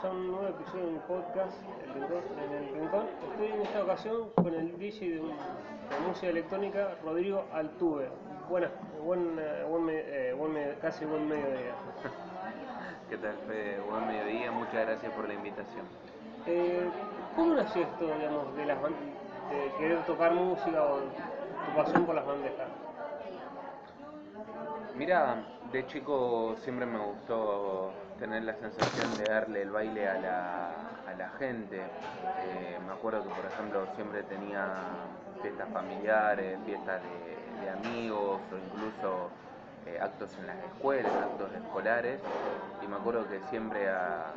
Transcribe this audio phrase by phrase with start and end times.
[0.00, 3.06] bienvenidos a un nuevo episodio de un podcast el Rincón- en el Rincón.
[3.32, 8.08] Estoy en esta ocasión con el DJ de, un- de música electrónica, Rodrigo Altuve.
[8.48, 8.70] Buenas,
[9.04, 11.74] buen, eh, buen, eh, buen me- casi buen mediodía.
[13.10, 13.80] ¿Qué tal, Fede?
[13.88, 15.84] Buen mediodía, muchas gracias por la invitación.
[16.46, 16.88] Eh,
[17.36, 22.26] ¿Cómo nació esto, digamos, de, las de querer tocar música o tu pasión por las
[22.26, 22.68] bandejas?
[24.96, 27.90] Mira, de chico siempre me gustó
[28.20, 30.66] tener la sensación de darle el baile a la,
[31.08, 31.78] a la gente.
[31.78, 34.68] Eh, me acuerdo que, por ejemplo, siempre tenía
[35.40, 39.30] fiestas familiares, fiestas de, amigos o incluso
[39.86, 42.20] eh, actos en las escuelas, actos escolares.
[42.82, 44.32] Y me acuerdo que siempre a,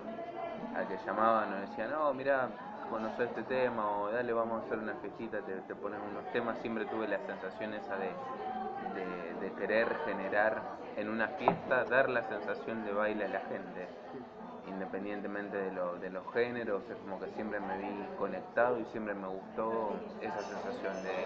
[0.76, 2.50] al que llamaban nos decían, no, mira,
[2.90, 6.58] conocer este tema o dale, vamos a hacer una fiestita, te, pones unos temas.
[6.60, 8.12] Siempre tuve la sensación esa de,
[9.42, 13.88] de querer generar en una fiesta, dar la sensación de baile a la gente,
[14.68, 19.14] independientemente de, lo- de los géneros, es como que siempre me vi conectado y siempre
[19.14, 21.26] me gustó esa sensación de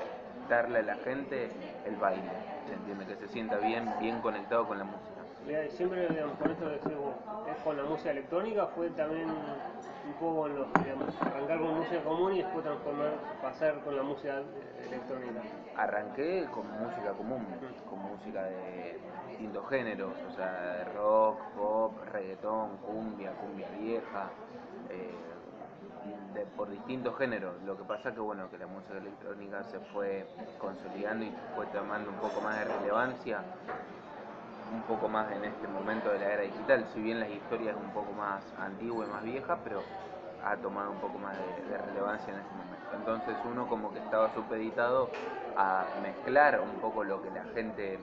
[0.49, 1.51] darle a la gente
[1.85, 2.31] el baile,
[2.67, 3.05] ¿se entiende?
[3.05, 5.16] Que se sienta bien, bien conectado con la música.
[5.47, 7.15] Siempre, digamos, con esto vos,
[7.47, 12.03] es con la música electrónica, fue también un poco en los, digamos, arrancar con música
[12.03, 15.41] común y después transformar, pasar con la música eh, electrónica.
[15.77, 17.45] Arranqué con música común,
[17.89, 24.29] con música de distintos géneros, o sea, de rock, pop, reggaetón, cumbia, cumbia vieja,
[24.89, 25.15] eh,
[26.33, 27.61] de- por distintos géneros.
[27.63, 30.25] Lo que pasa que bueno, que la música electrónica se fue
[30.57, 33.43] consolidando y fue tomando un poco más de relevancia,
[34.71, 37.77] un poco más en este momento de la era digital, si bien la historia es
[37.77, 39.83] un poco más antigua y más vieja, pero
[40.43, 42.77] ha tomado un poco más de, relevancia en este momento.
[42.95, 45.09] Entonces uno como que estaba supeditado
[45.55, 47.99] a mezclar un poco lo que la gente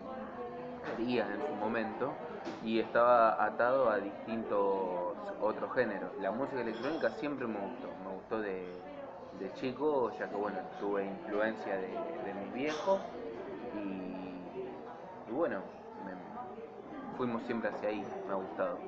[0.85, 2.13] quería en su momento
[2.63, 6.11] y estaba atado a distintos otros géneros.
[6.21, 8.67] La música electrónica siempre me gustó, me gustó de,
[9.55, 13.01] chico, ya que bueno, tuve influencia de, de mis viejos
[13.77, 15.61] y, bueno,
[17.17, 18.79] fuimos siempre hacia ahí, me ha gustado.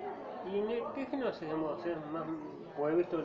[0.47, 2.25] ¿Y en el- qué género se llamó hacer más?
[2.77, 3.19] Pues he visto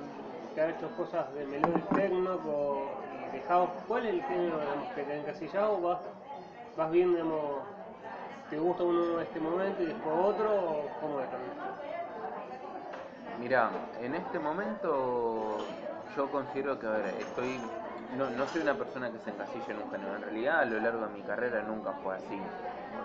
[0.55, 2.97] que ha hecho cosas de melodic techno o
[3.31, 3.69] de house.
[3.87, 4.59] ¿Cuál es el género
[4.95, 5.79] que te ha encasillado?
[5.81, 5.99] ¿Vas,
[6.75, 7.63] vas viendo, digamos,
[8.49, 10.55] te gusta uno en este momento y después otro?
[10.55, 11.51] ¿O cómo es también?
[13.39, 13.69] Mira,
[13.99, 15.65] en este momento
[16.15, 17.59] yo considero que, a ver, estoy,
[18.17, 20.15] no, no soy una persona que se encasilla en un género.
[20.15, 22.39] En realidad, a lo largo de mi carrera nunca fue así.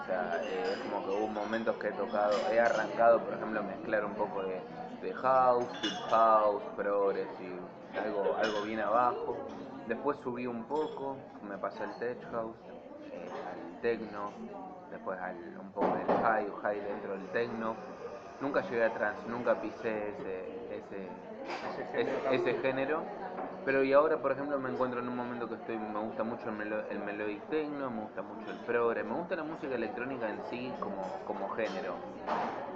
[0.02, 3.60] O sea, eh, es como que hubo momentos que he tocado, he arrancado, por ejemplo,
[3.60, 4.60] a mezclar un poco de,
[5.02, 7.60] de house, deep house, progressive,
[8.02, 9.36] algo, algo bien abajo.
[9.86, 11.16] Después subí un poco,
[11.48, 12.56] me pasé al tech house,
[13.12, 14.32] eh, al techno,
[14.90, 17.76] después al, un poco del high, high dentro del techno.
[18.40, 21.08] Nunca llegué a trance, nunca pisé ese, ese,
[21.94, 23.02] ese, ese género.
[23.66, 26.48] Pero y ahora, por ejemplo, me encuentro en un momento que estoy, me gusta mucho
[26.50, 30.30] el, melo- el melodic techno, me gusta mucho el progre, me gusta la música electrónica
[30.30, 31.98] en sí como, como género.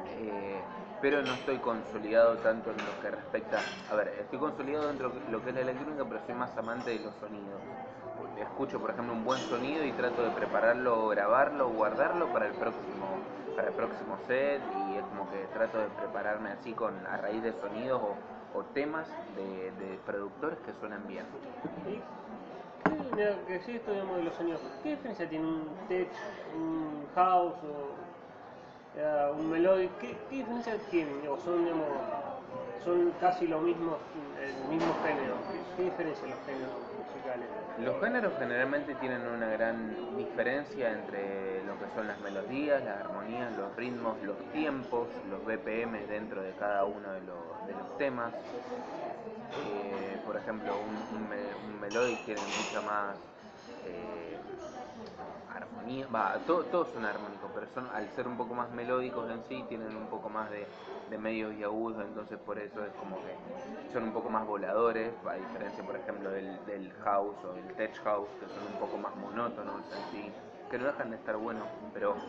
[0.05, 0.65] Eh,
[1.01, 5.21] pero no estoy consolidado tanto en lo que respecta, a ver, estoy consolidado dentro de
[5.31, 7.63] lo que es la electrónica, pero soy más amante de los sonidos.
[8.37, 13.23] Escucho, por ejemplo, un buen sonido y trato de prepararlo, grabarlo, guardarlo para el próximo,
[13.55, 17.43] para el próximo set y es como que trato de prepararme así con a raíz
[17.43, 18.23] de sonidos o,
[18.55, 19.07] o temas
[19.37, 21.25] de, productores que suenan bien.
[21.87, 22.01] ¿Y
[24.83, 26.09] qué, diferencia tiene un tech,
[26.57, 29.91] un house o eh, un melodic?
[29.99, 31.29] ¿Qué, qué diferencia tienen?
[31.29, 31.87] ¿O son, digamos,
[32.85, 33.99] son casi lo mismo,
[34.41, 35.35] el mismo género?
[35.77, 36.90] ¿Qué, diferencia los géneros?
[37.75, 43.53] Los géneros generalmente tienen una gran diferencia entre lo que son las melodías, las armonías,
[43.53, 47.65] los ritmos, los tiempos, los BPM dentro de cada uno de, los-
[47.97, 48.37] temas.
[49.53, 53.21] Eh, por ejemplo, un, un, un melodic tiene mucha más
[53.83, 54.41] eh,
[55.51, 59.43] armonía, va, to- todos son armónicos, pero son, al ser un poco más melódicos en
[59.45, 60.73] sí, tienen un poco más de,
[61.07, 63.41] de medios y agudos, entonces por eso es como que
[63.87, 67.97] son un poco más voladores, a diferencia, por ejemplo, del, del house o del tech
[68.03, 70.37] house, que son un poco más monótonos en sí,
[70.69, 72.29] que no dejan de estar buenos, pero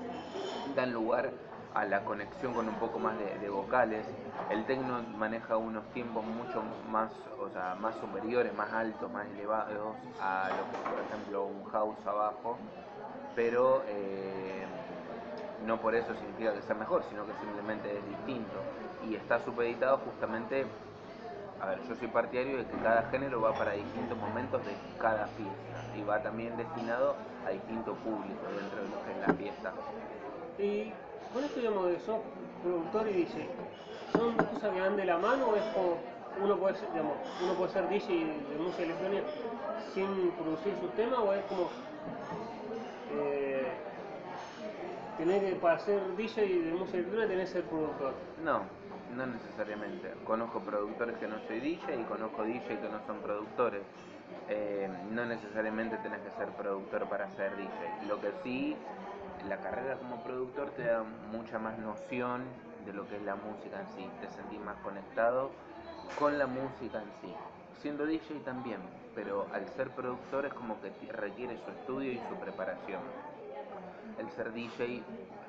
[0.74, 1.38] dan lugar
[1.70, 4.08] a la conexión con un poco más de, de vocales.
[4.48, 10.00] El techno maneja unos tiempos mucho más, o sea, más superiores, más altos, más elevados
[10.18, 12.68] a lo que por ejemplo, un house abajo,
[13.36, 14.66] pero eh,
[15.66, 18.58] no por eso significa que sea mejor, sino que simplemente es distinto.
[19.08, 20.66] Y está supeditado justamente
[21.62, 25.28] a ver, yo soy partidario de que cada género va para distintos momentos de cada
[25.28, 29.74] fiesta y va también destinado a distinto público dentro de lo que es la fiesta.
[30.58, 30.92] Y
[31.32, 32.20] con esto digamos que sos
[32.64, 33.48] productor y DJ,
[34.12, 35.98] ¿son cosas que van de la mano o es como
[36.42, 39.28] uno puede ser, digamos, uno puede ser DJ de música electrónica
[39.94, 41.70] sin producir sus temas o es como
[43.14, 43.72] eh,
[45.62, 48.14] para ser DJ de música electrónica tenés que ser productor?
[48.44, 48.64] No,
[49.16, 50.12] no necesariamente.
[50.26, 53.84] Conozco productores que no soy DJ y conozco DJ que no son productores.
[54.50, 57.70] Eh, no necesariamente tenés que ser productor para ser DJ.
[58.08, 58.76] Lo que sí,
[59.48, 62.44] la carrera como productor te da mucha más noción
[62.86, 64.10] de lo que es la música en sí.
[64.20, 65.52] Te sentís más conectado
[66.18, 67.36] con la música en sí.
[67.82, 68.80] Siendo DJ también,
[69.16, 73.02] pero al ser productor es como que requiere su estudio y su preparación.
[74.20, 75.02] El ser DJ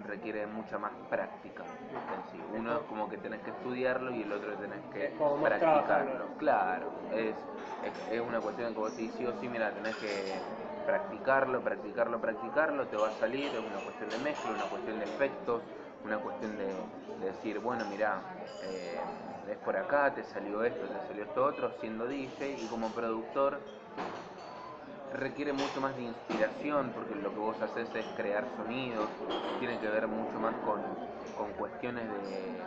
[0.09, 2.43] requiere mucha más práctica en sí.
[2.59, 6.25] Uno es como que tenés que estudiarlo y el otro tenés que como practicarlo.
[6.39, 7.35] Claro, es,
[7.85, 10.33] es, es una cuestión que vos decís sí o sí, mira, tenés que
[10.87, 15.05] practicarlo, practicarlo, practicarlo, te va a salir, es una cuestión de mezcla, una cuestión de
[15.05, 15.61] efectos,
[16.05, 16.75] una cuestión de,
[17.21, 18.21] de decir, bueno, mira,
[18.63, 19.01] eh,
[19.51, 23.61] es por acá, te salió esto, te salió esto otro, siendo DJ y como productor
[25.15, 29.09] requiere mucho más de inspiración porque lo que vos haces es crear sonidos,
[29.59, 30.81] tiene que ver mucho más con,
[31.37, 32.63] con cuestiones de,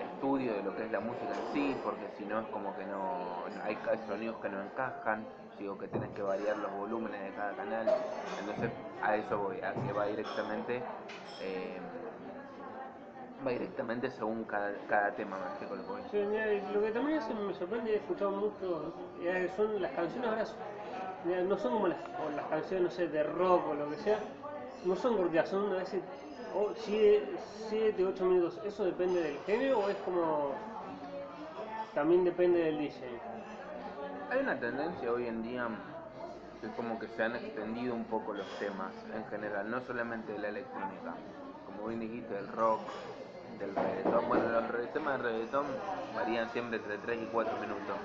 [0.00, 2.84] estudio de lo que es la música en sí, porque si no es como que
[2.84, 3.76] no hay
[4.08, 5.26] sonidos que no encajan,
[5.58, 7.86] digo que tenés que variar los volúmenes de cada canal,
[8.38, 8.70] entonces
[9.02, 10.82] a eso voy, a que va directamente
[11.40, 11.80] eh,
[13.44, 16.10] va directamente según cada, cada tema, lo que.
[16.10, 18.92] Sí, mira, lo que también me sorprende, he escuchado mucho,
[19.22, 20.44] eh, son las canciones ahora,
[21.24, 23.96] mira, no son como las, o las canciones, no sé, de rock o lo que
[23.96, 24.18] sea,
[24.84, 26.02] no son cortitas, son a veces
[27.68, 28.60] 7, 8 minutos.
[28.64, 30.52] ¿Eso depende del género o es como,
[31.94, 32.94] también depende del DJ?
[34.30, 35.68] Hay una tendencia hoy en día
[36.60, 40.38] que como que se han extendido un poco los temas en general, no solamente de
[40.38, 41.14] la electrónica,
[41.66, 42.80] como bien dijiste, del rock,
[43.58, 44.28] del reggaetón.
[44.28, 45.66] Bueno, los temas de reggaetón
[46.14, 47.96] varían siempre entre 3 y 4 minutos.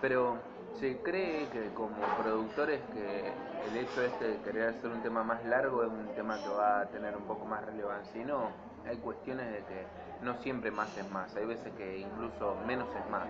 [0.00, 0.38] Pero
[0.78, 3.32] se cree que como productores que
[3.68, 6.80] el hecho este de querer hacer un tema más largo es un tema que va
[6.80, 8.20] a tener un poco más relevancia.
[8.20, 8.50] Y no,
[8.86, 9.86] hay cuestiones de que
[10.22, 11.34] no siempre más es más.
[11.36, 13.28] Hay veces que incluso menos es más.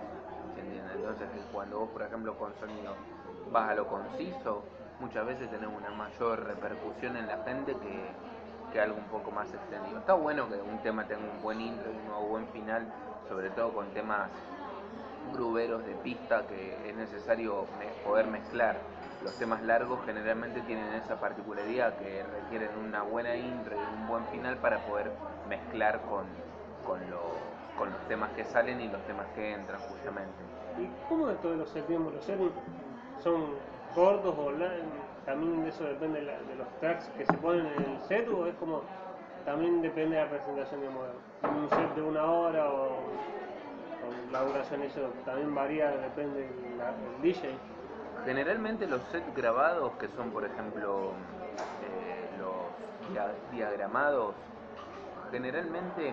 [0.55, 0.93] ¿Se entiende?
[0.95, 2.93] Entonces cuando vos, por ejemplo, con sonido
[3.51, 4.63] vas a lo conciso,
[4.99, 8.11] muchas veces tenés una mayor repercusión en la gente que,
[8.71, 9.99] que algo un poco más extendido.
[9.99, 12.85] Está bueno que un tema tenga un buen intro y un buen final,
[13.27, 14.29] sobre todo con temas
[15.33, 17.67] gruberos de pista que es necesario
[18.03, 18.81] poder mezclar.
[19.21, 24.25] Los temas largos generalmente tienen esa particularidad que requieren una buena intro y un buen
[24.27, 25.11] final para poder
[25.47, 26.25] mezclar con,
[26.85, 27.21] con, los,
[27.75, 30.43] con los temas que salen y los temas que entran justamente.
[30.77, 31.73] ¿Y cómo es todo los?
[31.73, 32.25] Digamos, ¿Los
[33.23, 33.55] son
[33.93, 34.77] cortos o la-
[35.29, 38.55] también de eso depende de, los tracks que se ponen en el set o es
[38.55, 38.81] como
[39.45, 41.11] también depende de la presentación de moda?
[41.43, 42.97] Un set de una hora o,
[44.31, 47.49] la duración eso también varía, depende del DJ.
[48.25, 51.11] Generalmente los sets grabados, que son por ejemplo
[51.83, 54.33] eh, los dia- diagramados,
[55.29, 56.11] generalmente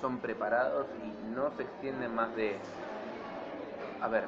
[0.00, 2.58] son preparados y no se extienden más de...
[4.00, 4.24] A ver,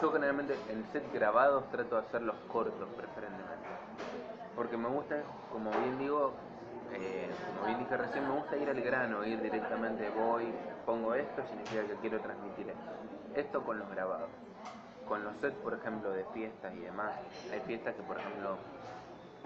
[0.00, 3.68] yo generalmente en set grabados trato de hacerlos cortos preferentemente.
[4.56, 6.32] Porque me gusta, como bien digo,
[6.92, 10.52] eh, como bien dije recién, me gusta ir al grano, ir directamente, voy,
[10.84, 12.92] pongo esto, significa que quiero transmitir esto.
[13.34, 14.28] Esto con los grabados.
[15.08, 17.12] Con los sets, por ejemplo, de fiestas y demás,
[17.50, 18.56] hay fiestas que, por ejemplo,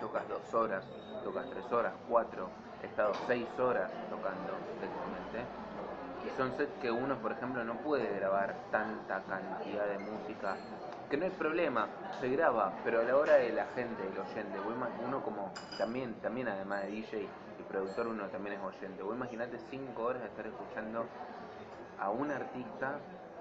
[0.01, 0.85] tocas dos horas,
[1.25, 2.49] tocas tres horas, cuatro,
[2.83, 5.66] he estado seis horas tocando técnicamente.
[6.27, 10.57] Y son sets que uno, por ejemplo, no puede grabar tanta cantidad de música.
[11.09, 11.87] Que no hay problema,
[12.21, 14.59] se graba, pero a la hora de la gente, del oyente,
[15.07, 17.29] uno como también, también además de DJ
[17.61, 19.05] y productor, uno también es oyente.
[19.05, 21.07] Vos imaginate cinco horas de estar escuchando
[22.01, 22.99] a un artista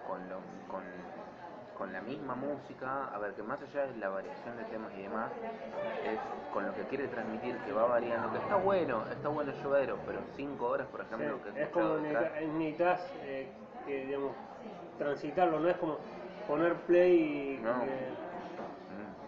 [0.07, 0.37] con, lo,
[0.69, 0.83] con,
[1.75, 5.03] con la misma música, a ver, que más allá de la variación de temas y
[5.03, 5.31] demás,
[6.05, 6.19] es
[6.51, 9.99] con lo que quiere transmitir, que va variando, que está bueno, está bueno el llevadero,
[10.05, 13.51] pero cinco horas, por ejemplo, que es como necesitas, eh,
[13.85, 14.31] que, digamos,
[14.97, 15.97] transitarlo, no es como
[16.47, 17.81] poner play y No.
[17.81, 18.15] que-
[18.89, 19.25] Mm.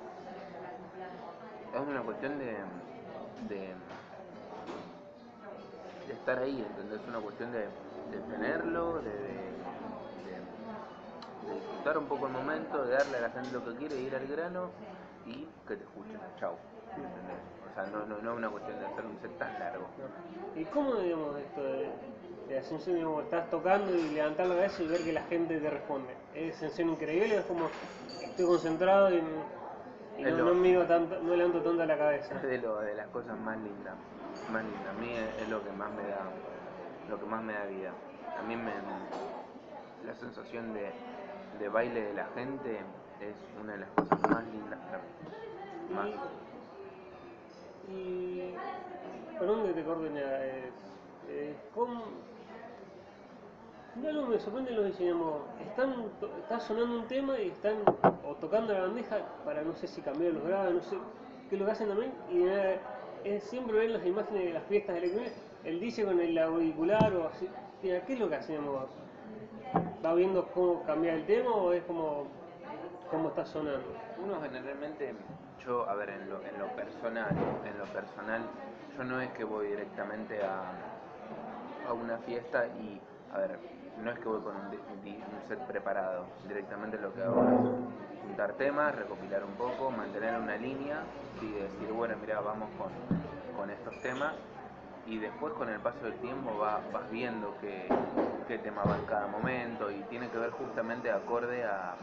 [1.76, 2.56] Es una cuestión de,
[3.50, 3.76] de,
[6.08, 7.02] de estar ahí, ¿entendés?
[7.02, 7.68] Es una cuestión de,
[8.12, 9.47] de tenerlo, de, de-
[11.48, 14.16] de- disfrutar un poco el momento, de darle a la gente lo que quiere, ir
[14.16, 14.72] al grano
[15.26, 16.20] y que te escuchen.
[16.40, 16.56] Chau.
[16.96, 17.38] ¿entendés?
[17.70, 19.88] O sea, no, no, no es una cuestión de hacer un set tan largo.
[20.56, 21.90] ¿Y cómo, digamos, esto de,
[22.48, 25.70] de ascensión, digamos, estás tocando y levantar la cabeza y ver que la gente te
[25.70, 26.14] responde?
[26.34, 27.38] ¿Es sensación increíble?
[27.38, 27.70] ¿Es como
[28.22, 32.36] estoy concentrado y no, lo- no miro tanto, no levanto tanto la cabeza.
[32.36, 33.96] Es de, lo, de las cosas más lindas,
[34.48, 34.90] más lindas.
[34.90, 36.26] A mí es, es lo que más me da,
[37.08, 37.94] lo que más me da vida.
[38.36, 38.72] A mí me,
[40.02, 40.96] la sensación de,
[41.60, 42.80] de baile de la gente
[43.22, 45.04] es una de las cosas más lindas para mí.
[45.96, 46.08] Más.
[47.90, 48.54] Y, y
[49.40, 49.84] que te
[51.74, 52.04] ¿cómo?
[53.96, 55.42] No, no, me sorprende los diseñamos.
[55.68, 56.12] Están,
[56.60, 57.78] sonando un tema y están
[58.24, 60.98] o tocando la bandeja para no sé si cambiar los graves, no sé
[61.50, 62.14] qué es lo que hacen también.
[62.32, 62.80] Y eh,
[63.24, 65.34] es siempre ver las imágenes de las fiestas electrónicas,
[65.64, 67.48] el DJ con el auricular o así.
[67.82, 68.88] Mira, ¿qué es lo que hacemos?
[70.04, 72.32] ¿Va viendo cómo cambiar el tema o es como
[73.10, 73.96] cómo está sonando?
[74.18, 75.16] Uno generalmente,
[75.60, 78.42] yo, a ver, en lo, en lo personal, en lo personal,
[78.96, 80.74] yo no es que voy directamente a,
[81.84, 83.60] a una fiesta y, a ver,
[83.96, 84.66] no es que voy con un,
[85.28, 87.60] un set preparado, directamente lo que hago es
[88.22, 91.08] juntar temas, recopilar un poco, mantener una línea
[91.40, 92.94] y decir, bueno, mira, vamos con,
[93.52, 94.36] con estos temas
[95.08, 97.90] y después con el paso del tiempo va- vas viendo qué,
[98.64, 101.96] tema va en cada momento y tiene que ver justamente acorde a,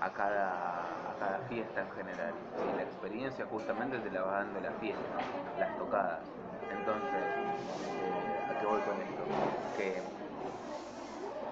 [0.00, 2.34] a cada, fiesta en general.
[2.70, 5.16] Y la experiencia justamente te la va dando la fiesta,
[5.58, 6.24] las tocadas.
[6.70, 9.24] Entonces, eh, ¿a qué voy con esto?
[9.76, 10.02] Que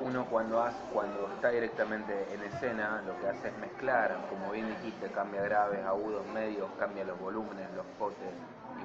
[0.01, 4.69] uno cuando hace, cuando está directamente en escena, lo que hace es mezclar, como bien
[4.69, 8.35] dijiste, cambia graves, agudos, medios, cambia los volúmenes, los potes,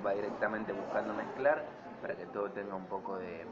[0.03, 1.63] va directamente buscando mezclar
[2.01, 3.45] para que todo tenga un poco de,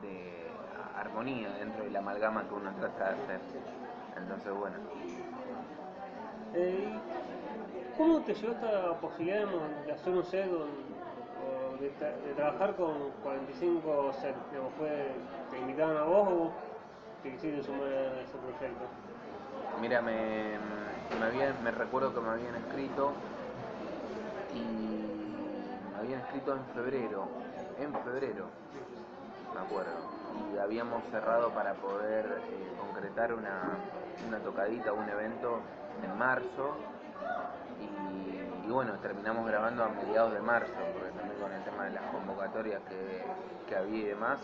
[0.00, 0.50] de
[0.96, 3.40] armonía dentro de la amalgama que uno trata de hacer.
[4.16, 4.76] Entonces, bueno,
[6.54, 7.00] Eh,
[7.96, 9.46] ¿Cómo te llegó esta posibilidad
[9.86, 14.36] de hacer un set o de, tra- de trabajar con 45 sets?
[14.76, 15.14] ¿Fue,
[15.50, 16.52] ¿Te invitaron a vos o
[17.22, 18.86] te quisiste sumar a ese proyecto?
[19.80, 20.58] Mira, me,
[21.18, 23.12] me, habían- me recuerdo que me habían escrito
[24.54, 25.01] y
[26.02, 27.28] habían escrito en febrero,
[27.78, 28.46] en febrero,
[29.54, 29.92] me acuerdo,
[30.52, 33.78] y habíamos cerrado para poder eh, concretar una,
[34.26, 35.60] una tocadita, un evento
[36.02, 36.74] en marzo
[37.80, 42.02] y, bueno, terminamos grabando a mediados de marzo, porque también con el tema de las
[42.10, 43.24] convocatorias que,
[43.68, 44.38] que había y demás,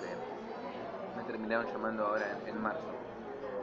[0.00, 2.92] que me terminaron llamando ahora en, en marzo.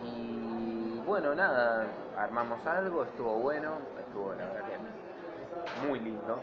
[0.03, 1.86] Y bueno, nada,
[2.17, 6.39] armamos algo, estuvo bueno, estuvo la verdad que muy lindo,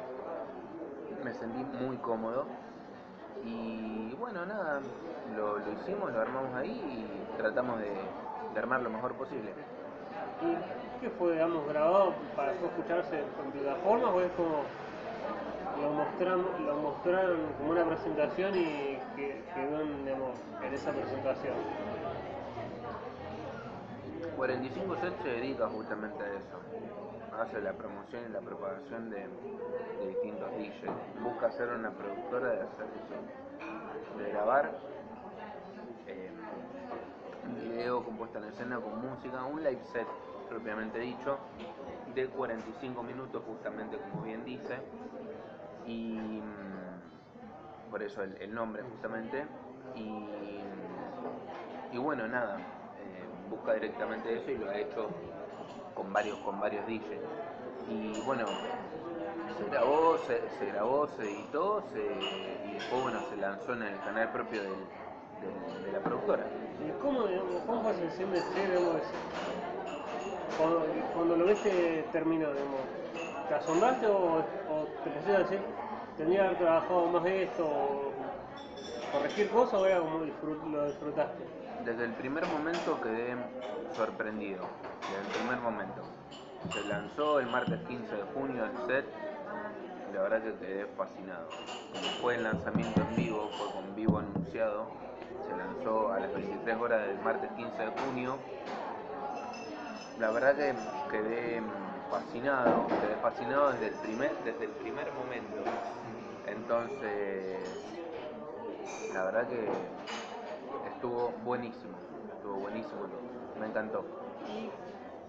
[1.25, 2.47] me sentí muy cómodo.
[3.45, 4.81] Y bueno, nada,
[5.37, 7.91] lo, lo hicimos, lo armamos ahí y tratamos de,
[8.53, 9.53] de armar lo mejor posible.
[10.43, 14.63] ¿Y qué fue, digamos, grabado para después escucharse en plataformas o es como
[15.81, 21.55] lo mostraron, lo mostraron como una presentación y que quedó en, digamos, en esa presentación?
[24.37, 27.10] 45 Set se dedica justamente a eso.
[27.41, 29.27] Hace la promoción y la propagación de,
[30.07, 31.23] distintos DJs.
[31.23, 34.19] Busca ser una productora de hacer eso.
[34.23, 34.71] De grabar
[36.07, 36.31] eh,
[37.47, 40.07] un video con puesta en escena con música, un live set
[40.51, 41.39] propiamente dicho,
[42.15, 44.77] de 45 minutos justamente como bien dice.
[45.87, 49.47] Y mm, por eso el, el nombre justamente.
[49.95, 50.61] Y,
[51.91, 55.09] y bueno, nada, eh, busca directamente eso y lo ha hecho
[56.03, 57.23] con varios, con varios DJs.
[57.85, 58.47] Y bueno,
[59.57, 64.31] se grabó, se, grabó, se editó se- y después bueno, se lanzó en el canal
[64.33, 66.47] propio de la productora.
[66.79, 67.25] ¿Y cómo,
[67.67, 69.03] cómo fue la sensación digamos,
[70.57, 72.89] cuando, cuando lo viste terminado, digamos,
[73.47, 74.45] ¿te asombraste o,
[75.03, 75.61] te pusiste a decir,
[76.17, 78.10] tendría que haber trabajado más de esto
[79.11, 81.45] corregir cosas o era como disfrut- lo disfrutaste?
[81.85, 83.37] Desde el primer momento quedé
[83.97, 84.63] sorprendido,
[85.09, 86.03] desde el primer momento.
[86.73, 89.05] Se lanzó el martes 15 de junio el set
[90.13, 91.49] la verdad que quedé fascinado.
[91.93, 94.89] Como fue el lanzamiento en vivo, fue con vivo anunciado,
[95.47, 98.39] se lanzó a las 23 horas del martes 15 de junio.
[100.19, 100.75] La verdad que
[101.11, 101.63] quedé
[102.11, 105.63] fascinado, quedé fascinado desde el primer, desde el primer momento.
[106.47, 107.61] Entonces,
[109.13, 109.69] la verdad que
[110.95, 111.95] estuvo buenísimo,
[112.37, 113.01] estuvo buenísimo,
[113.59, 114.05] me encantó.
[114.49, 114.69] ¿Y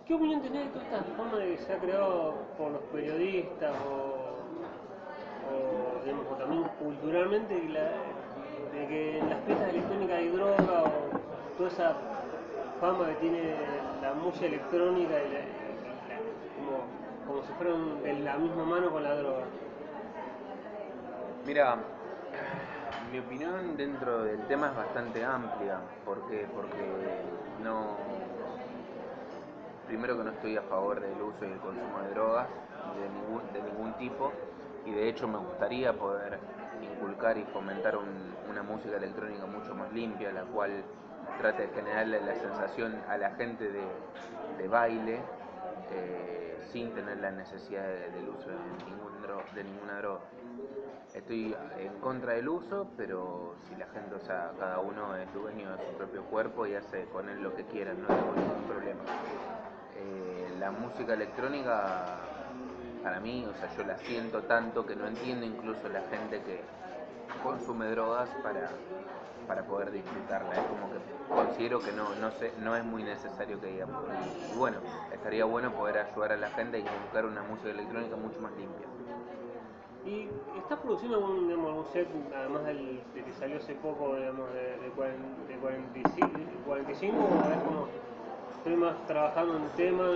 [0.07, 3.71] qué opinión tenés de toda esta fama de que se ha creado por los periodistas
[3.85, 4.41] o,
[5.49, 7.91] o, digamos, o también culturalmente de, la-
[8.73, 11.95] de que en las fiestas electrónicas hay droga o toda esa
[12.79, 13.55] fama que tiene
[14.01, 16.21] la música electrónica y la- y la-
[16.55, 16.83] como,
[17.27, 19.43] como si fueran de la misma mano con la droga?
[21.45, 21.77] Mira,
[23.11, 25.79] mi opinión dentro del tema es bastante amplia.
[26.05, 26.47] ¿Por qué?
[26.55, 26.77] Porque
[27.63, 27.97] no.
[29.87, 32.47] primero que no estoy a favor del uso y el consumo de drogas
[33.51, 34.31] de ningún, tipo
[34.85, 36.39] y de hecho me gustaría poder
[36.81, 40.71] inculcar y fomentar un- una música electrónica mucho más limpia, la cual
[41.39, 45.19] trate de generarle la sensación a la gente de, baile
[45.91, 49.11] eh, sin tener la necesidad de- del uso de, ningún
[49.55, 50.21] de ninguna droga.
[51.13, 55.75] Estoy en contra del uso, pero si la gente, o sea, cada uno es dueño
[55.75, 59.01] de su propio cuerpo y hace con él lo que quiera, no tengo ningún problema.
[59.97, 62.17] Eh, la música electrónica,
[63.03, 66.61] para mí, o sea, yo la siento tanto que no entiendo incluso la gente que
[67.43, 68.69] consume drogas para,
[69.47, 70.53] para poder disfrutarla.
[70.53, 74.05] Es como que considero que no, no, sé, no es muy necesario que digamos.
[74.05, 74.77] Y, y bueno,
[75.11, 78.87] estaría bueno poder ayudar a la gente a inculcar una música electrónica mucho más limpia.
[80.05, 80.27] ¿Y
[80.57, 85.23] estás produciendo algún, algún set, además del, que salió hace poco, digamos, de, de, 40
[85.47, 87.87] de 45, de 45 o como,
[88.57, 90.09] estoy más trabajando en temas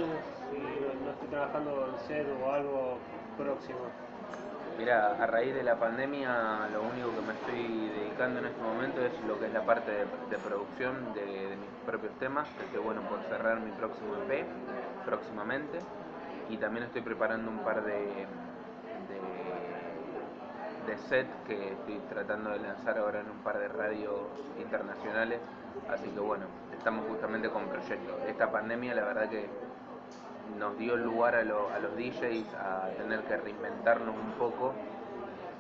[0.54, 2.98] y no, estoy trabajando en set o algo
[3.38, 3.80] próximo?
[4.80, 9.02] Mira, a raíz de la pandemia lo único que me estoy dedicando en este momento
[9.06, 13.22] es lo que es la parte de, producción de, mis propios temas, que bueno por
[13.30, 14.46] cerrar mi próximo EP
[15.06, 15.78] próximamente
[16.50, 18.28] y también estoy preparando un par de,
[20.86, 25.42] de set que estoy tratando de lanzar ahora en un par de radios internacionales,
[25.88, 28.24] así que bueno, estamos justamente con proyectos.
[28.26, 29.50] Esta pandemia la verdad que
[30.58, 34.74] nos dio lugar a, lo- a los DJs a tener que reinventarnos un poco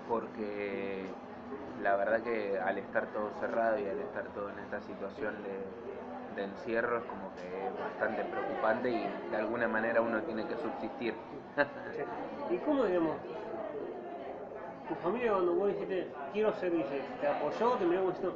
[0.08, 1.10] porque
[1.76, 5.76] la verdad que al estar todo cerrado y al estar todo en esta situación de,
[6.36, 11.16] de encierro es como que bastante preocupante y de alguna manera uno tiene que subsistir.
[12.50, 13.18] ¿Y cómo, digamos,
[14.88, 18.36] tu familia cuando vos dijiste, quiero ser DJ, te apoyó te miró como diciendo,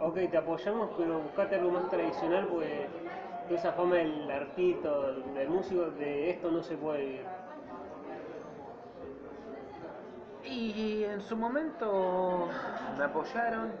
[0.00, 2.86] ok, te apoyamos, pero buscate algo más tradicional porque
[3.50, 4.90] esa fama del artista,
[5.34, 7.26] del, músico, de esto no se puede vivir?
[10.44, 12.48] Y en su momento
[12.96, 13.72] me apoyaron,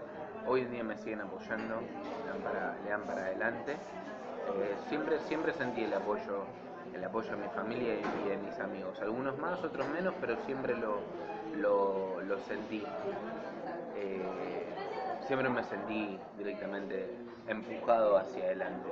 [0.46, 1.76] hoy en día me siguen apoyando,
[2.84, 3.72] le dan para, adelante.
[3.72, 6.44] Eh, siempre, siempre sentí el apoyo,
[6.94, 9.00] el apoyo de mi familia y de mis amigos.
[9.00, 11.00] Algunos más, otros menos, pero siempre lo,
[11.58, 12.82] lo, sentí.
[13.96, 14.64] Eh,
[15.26, 17.14] siempre me sentí directamente
[17.46, 18.88] empujado hacia adelante.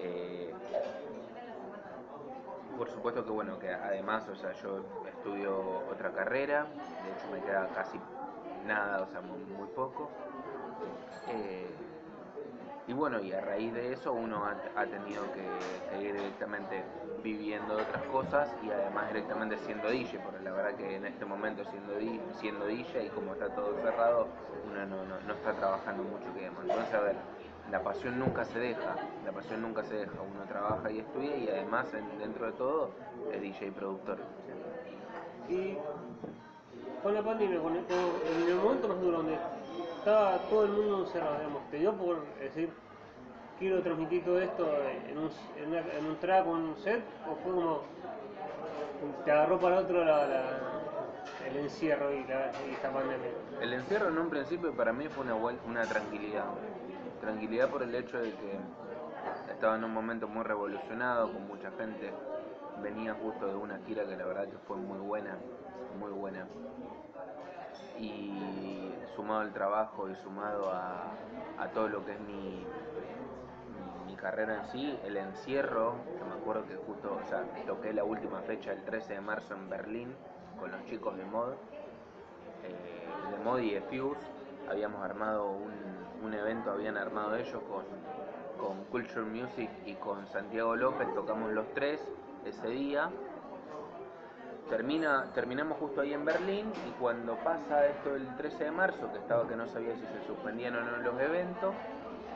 [0.00, 0.52] Eh,
[2.76, 7.40] por supuesto que bueno, que además, o sea, yo estudio otra carrera, de hecho me
[7.40, 7.98] queda casi
[8.66, 10.08] nada, o sea, muy, muy poco.
[11.28, 11.66] Eh,
[12.88, 16.82] y bueno, y a raíz de eso uno ha, tenido que, que ir directamente
[17.22, 21.26] viviendo de otras cosas y además directamente siendo DJ, porque la verdad que en este
[21.26, 24.28] momento siendo, di- siendo DJ y como está todo cerrado,
[24.64, 26.64] uno no, no, no está trabajando mucho que digamos.
[26.64, 27.16] Entonces, a ver,
[27.70, 31.48] la pasión nunca se deja, la pasión nunca se deja, uno trabaja y estudia y
[31.50, 32.90] además en- dentro de todo
[33.30, 34.16] es DJ y productor.
[35.50, 35.76] Y
[37.02, 39.57] con la pandemia, con con- el momento más duro donde
[39.98, 42.70] estaba todo el mundo encerrado, digamos, ¿te dio por decir,
[43.58, 44.66] quiero transmitir todo esto
[45.08, 47.02] en un, en una- en un track en un set?
[47.30, 47.80] ¿O fue como,
[49.24, 53.28] te agarró para otro el encierro y, la, y esta pandemia?
[53.60, 56.44] El encierro en un principio para mí fue una, una tranquilidad.
[57.20, 58.58] Tranquilidad por el hecho de que
[59.50, 62.12] estaba en un momento muy revolucionado, con mucha gente.
[62.82, 65.36] Venía justo de una gira que la verdad que fue muy buena,
[65.98, 66.46] muy buena.
[67.98, 68.87] Y
[69.18, 72.64] sumado al trabajo y sumado a, todo lo que es mi,
[74.06, 78.42] mi, carrera en sí, el encierro, que me acuerdo que justo, o toqué la última
[78.42, 80.14] fecha el 13 de marzo en Berlín
[80.60, 81.54] con los chicos de Mod
[82.62, 84.20] eh, de Modi y de Fuse,
[84.70, 85.72] habíamos armado un,
[86.24, 87.84] un evento, habían armado ellos con,
[88.56, 92.00] con Culture Music y con Santiago López, tocamos los tres
[92.44, 93.10] ese día.
[94.68, 99.18] Termina, terminamos justo ahí en Berlín y cuando pasa esto el 13 de marzo, que
[99.18, 101.78] estaba que no sabía si se suspendían o no los eventos,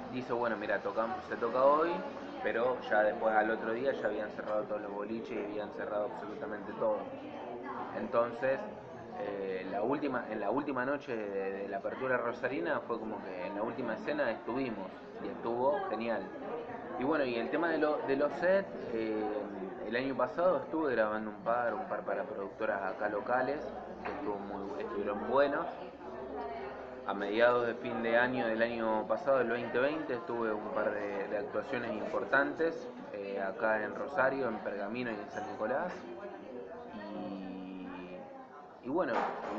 [0.09, 2.07] dice, bueno, mira, tocamos, se toca hoy,
[2.41, 6.05] pero ya después al otro día ya habían cerrado todos los boliches y habían cerrado
[6.07, 7.15] absolutamente todo.
[7.93, 8.61] Entonces,
[9.19, 13.47] eh, la última, en la última noche de, de la apertura rosarina fue como que
[13.47, 16.35] en la última escena estuvimos y estuvo genial.
[16.97, 19.45] Y bueno, y el tema de, lo- de los sets, eh,
[19.93, 23.61] el año pasado estuve grabando un par, un par para productoras acá locales,
[24.03, 25.67] que estuvo muy, estuvieron buenos.
[27.07, 31.37] A mediados de fin de año del año pasado, el 2020, tuve un par de,
[31.37, 35.93] actuaciones importantes eh, acá en Rosario, en Pergamino y en San Nicolás.
[38.83, 39.13] Y, bueno,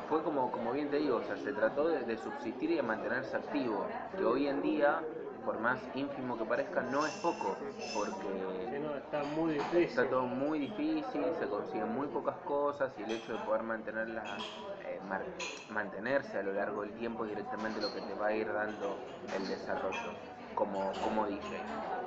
[0.09, 2.81] fue como, como bien te digo, o sea, se trató de, de subsistir y de
[2.81, 3.85] mantenerse activo,
[4.17, 4.99] que hoy en día
[5.45, 7.57] por más ínfimo que parezca, no es poco,
[7.93, 8.72] porque
[9.05, 9.87] está muy difícil.
[9.89, 14.43] está todo muy difícil, se consiguen muy pocas cosas y el hecho de poder mantenerla,
[14.85, 15.25] eh, mar-
[15.67, 18.97] mantenerse a lo largo del tiempo es directamente lo que te va a ir dando
[19.31, 20.13] el desarrollo
[20.53, 21.57] como, como DJ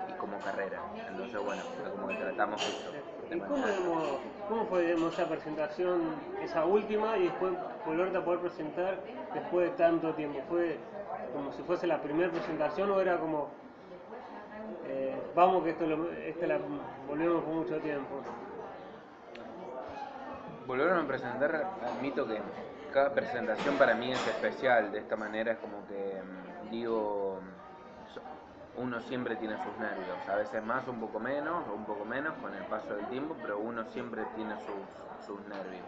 [0.06, 0.82] y como carrera.
[1.06, 2.90] Entonces, bueno, como que tratamos eso.
[3.30, 7.54] ¿Y cómo, cómo fue digamos, esa presentación, esa última, y después
[7.84, 10.40] volverte a poder presentar después de tanto tiempo?
[10.48, 10.78] ¿Fue
[11.32, 13.65] como si fuese la primera presentación o era como,
[15.36, 15.84] vamos que esto
[16.26, 16.58] esta la
[17.06, 18.22] volvemos por mucho tiempo?
[20.66, 22.40] Volvieron a presentar, admito que
[22.92, 27.38] cada presentación para mí es especial, de esta manera es como que mm, digo,
[28.78, 32.54] uno siempre tiene sus nervios, a veces más, un poco menos, un poco menos con
[32.54, 35.84] el paso del tiempo, pero uno siempre tiene sus, sus nervios.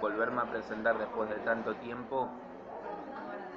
[0.00, 2.28] Volverme a presentar después de tanto tiempo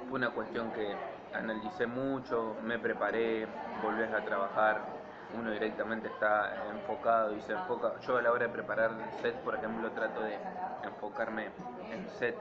[0.08, 0.96] fue una cuestión que
[1.32, 3.46] analicé mucho, me preparé,
[3.82, 4.97] volvés a trabajar,
[5.36, 7.98] uno directamente está enfocado y se enfoca.
[8.00, 10.38] Yo a la hora de preparar el set, por ejemplo, trato de
[10.84, 11.50] enfocarme
[11.92, 12.36] en set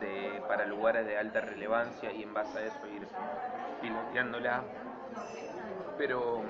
[0.00, 3.06] de, para lugares de alta relevancia y en base a eso ir
[3.80, 4.62] piloteándola.
[5.98, 6.40] Pero,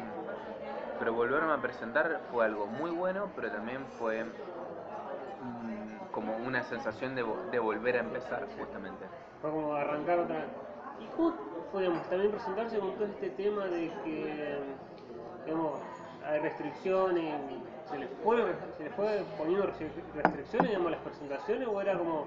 [0.98, 7.14] pero volverme a presentar fue algo muy bueno, pero también fue mm, como una sensación
[7.14, 9.04] de, de volver a empezar, justamente.
[9.40, 10.46] Fue como arrancar otra vez.
[11.72, 14.58] ¿Y cómo fue, digamos, también presentarse con todo este tema de que,
[15.46, 15.72] digamos,
[16.26, 17.34] hay restricciones
[17.90, 18.36] se les fue,
[18.78, 22.26] se les fue poniendo restri- restricciones, digamos, las presentaciones o era como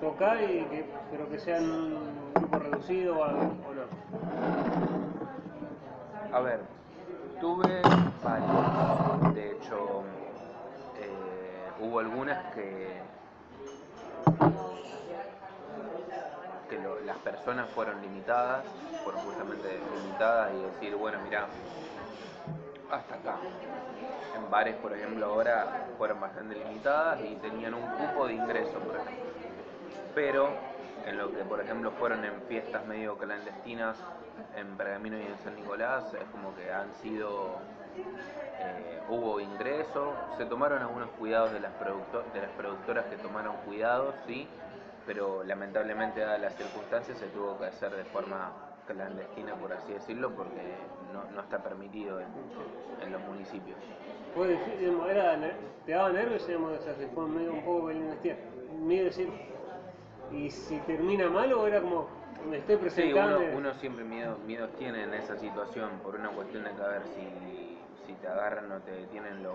[0.00, 3.54] tocar y que, pero que sean un grupo reducido o, no?
[6.32, 6.60] A ver,
[7.40, 7.82] tuve
[8.22, 9.34] varios.
[9.34, 10.02] De hecho,
[11.00, 13.00] eh, hubo algunas que,
[17.04, 18.66] las personas fueron limitadas,
[19.02, 21.48] fueron justamente limitadas y decir, bueno, mira,
[22.88, 23.38] hasta acá.
[24.32, 28.96] En bares, por ejemplo, ahora fueron bastante limitadas y tenían un cupo de ingreso, por
[28.96, 29.32] ejemplo.
[30.14, 30.72] Pero
[31.04, 33.98] en lo que, por ejemplo, fueron en fiestas medio clandestinas
[34.56, 37.68] en Pergamino y en San Nicolás, es como que han sido.
[38.58, 44.14] eh, hubo ingreso, se tomaron algunos cuidados de las, de las productoras que tomaron cuidados,
[44.26, 44.48] sí,
[45.06, 48.52] pero lamentablemente, dadas las circunstancias, se tuvo que hacer de forma
[48.86, 50.60] clandestina, por así decirlo, porque
[51.12, 52.26] no, no está permitido en,
[53.02, 53.78] en los municipios.
[54.34, 55.38] Fue difícil, digamos, era,
[55.86, 58.36] te daba nervios, digamos, o sea, se fue medio un poco investir.
[58.80, 59.28] Miedo decir,
[60.32, 62.08] y si termina mal o era como,
[62.50, 63.38] me estoy Sí, presentando.
[63.38, 66.88] uno, uno siempre miedo, miedos tiene en esa situación por una cuestión de que a
[66.88, 69.54] ver si, si te agarran o te detienen los,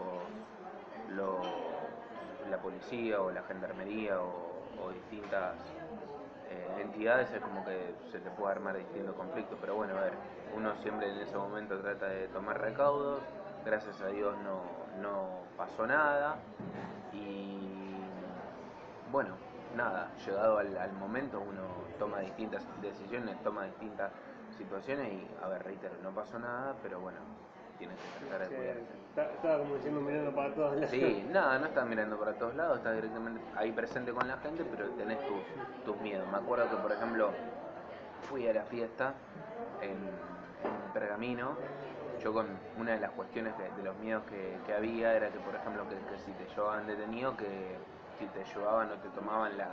[2.62, 5.56] policía o la gendarmería o, o distintas
[6.50, 9.58] eh, entidades, es como que se te puede armar distintos conflictos.
[9.62, 10.14] Pero bueno, a ver,
[10.56, 13.22] uno siempre en ese momento trata de tomar recaudos,
[13.66, 14.62] gracias a Dios no,
[15.02, 16.38] no pasó nada
[17.14, 17.70] y
[19.12, 19.36] bueno,
[19.76, 21.62] nada, llegado al, al momento uno
[21.98, 24.12] toma distintas decisiones, toma distintas
[24.58, 27.20] situaciones y, a ver, reitero, no pasó nada, pero bueno,
[27.80, 28.84] tienes que tratar de
[29.16, 30.92] estaba como diciendo mirando para todos lados.
[30.92, 34.64] Sí, nada, no estás mirando para todos lados, estás directamente ahí presente con la gente,
[34.66, 35.42] pero tenés tus,
[35.86, 36.28] tus miedos.
[36.30, 37.32] Me acuerdo que, por ejemplo,
[38.30, 39.14] fui a la fiesta
[39.82, 39.98] en,
[40.64, 41.58] en Pergamino.
[42.22, 45.40] Yo con una de las cuestiones que- de los miedos que, que había era que,
[45.40, 47.78] por ejemplo, que, que si te llevaban detenido, que
[48.18, 49.72] si te llevaban o te tomaban las,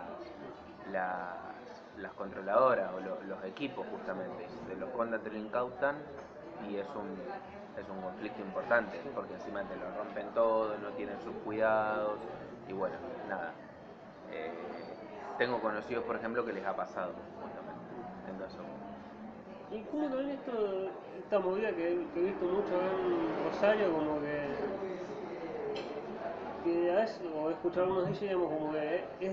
[0.92, 5.38] las, las controladoras o lo- los equipos justamente, y si te los contan te lo
[5.38, 5.96] incautan
[6.68, 7.18] y es un,
[7.80, 12.18] es un conflicto importante, porque encima te lo rompen todo, no tienen sus cuidados
[12.68, 12.96] y bueno,
[13.28, 13.52] nada.
[14.32, 14.50] Eh,
[15.38, 18.30] tengo conocidos, por ejemplo, que les ha pasado justamente.
[18.30, 18.60] Entonces,
[19.70, 24.42] ¿Y cómo también esto, esta movida que, he visto mucho en Rosario, como que,
[26.64, 29.32] que a veces, o he escuchado algunos DJs, digamos, como que es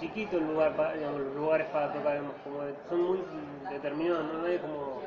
[0.00, 3.24] chiquito el lugar, para, digamos, los lugares para tocar, como son muy
[3.70, 5.02] determinados, no hay como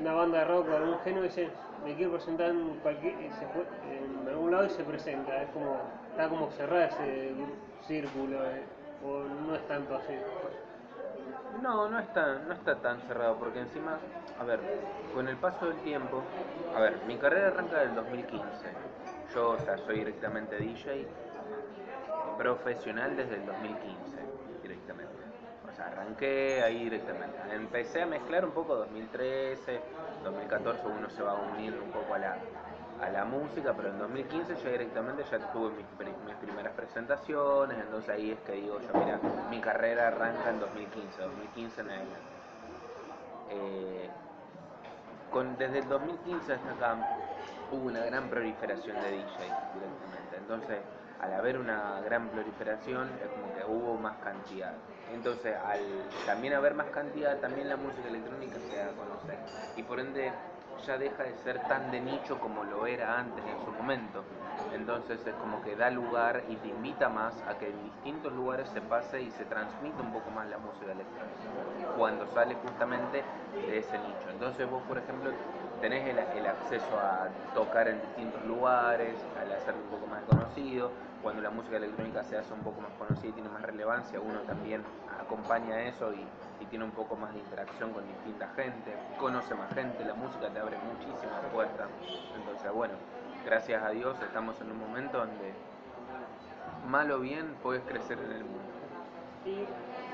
[0.00, 1.50] una banda de rock o algún género y dice,
[1.84, 5.76] me quiero presentar en, cualquier, se fue- en algún lado y se presenta, es como,
[6.10, 7.34] está como cerrado ese
[7.86, 8.62] círculo, eh,
[9.04, 10.14] o no es tanto así.
[11.62, 13.98] No, no está, no está tan cerrado, porque encima,
[14.38, 14.60] a ver,
[15.12, 16.22] con el paso del tiempo,
[16.74, 18.68] a ver, mi carrera arranca del 2015.
[19.34, 21.06] Yo, o sea, soy directamente DJ
[22.38, 24.10] profesional desde el 2015, directamente.
[24.10, 24.19] O sea,
[25.86, 27.36] arranqué ahí directamente.
[27.52, 29.80] Empecé a mezclar un poco 2013,
[30.24, 32.36] 2014 uno se va uniendo un poco a la,
[33.00, 35.86] a la música, pero en 2015 ya directamente ya tuve mis,
[36.26, 39.18] mis primeras presentaciones, entonces ahí es que digo yo, mira,
[39.50, 42.18] mi carrera arranca en 2015, 2015 en adelante.
[43.50, 44.10] Eh,
[45.58, 46.96] desde el 2015 hasta acá
[47.70, 50.36] hubo una gran proliferación de DJs directamente.
[50.36, 50.78] Entonces,
[51.20, 54.74] al haber una gran proliferación, es como que hubo más cantidad.
[55.10, 59.44] Entonces, al también haber más cantidad, también la música electrónica se da a conocer.
[59.74, 60.40] Y por ende,
[60.76, 64.30] ya deja de ser tan de nicho como lo era antes en su momento.
[64.68, 68.68] Entonces es como que da lugar y te invita más a que en distintos lugares
[68.70, 71.56] se pase y se transmita un poco más la música electrónica,
[71.90, 74.30] cuando sale justamente de ese nicho.
[74.30, 75.34] Entonces vos, por ejemplo,
[75.80, 80.90] tenés el, acceso a tocar en distintos lugares, al hacerlo un poco más conocido,
[81.22, 84.40] cuando la música electrónica se hace un poco más conocida y tiene más relevancia, uno
[84.40, 84.82] también
[85.18, 86.26] acompaña eso y,
[86.62, 90.48] y tiene un poco más de interacción con distinta gente, conoce más gente, la música
[90.48, 91.88] te abre muchísimas puertas.
[92.36, 92.94] Entonces, bueno,
[93.44, 95.54] gracias a Dios estamos en un momento donde,
[96.88, 98.70] mal o bien, puedes crecer en el mundo.
[99.46, 99.64] ¿Y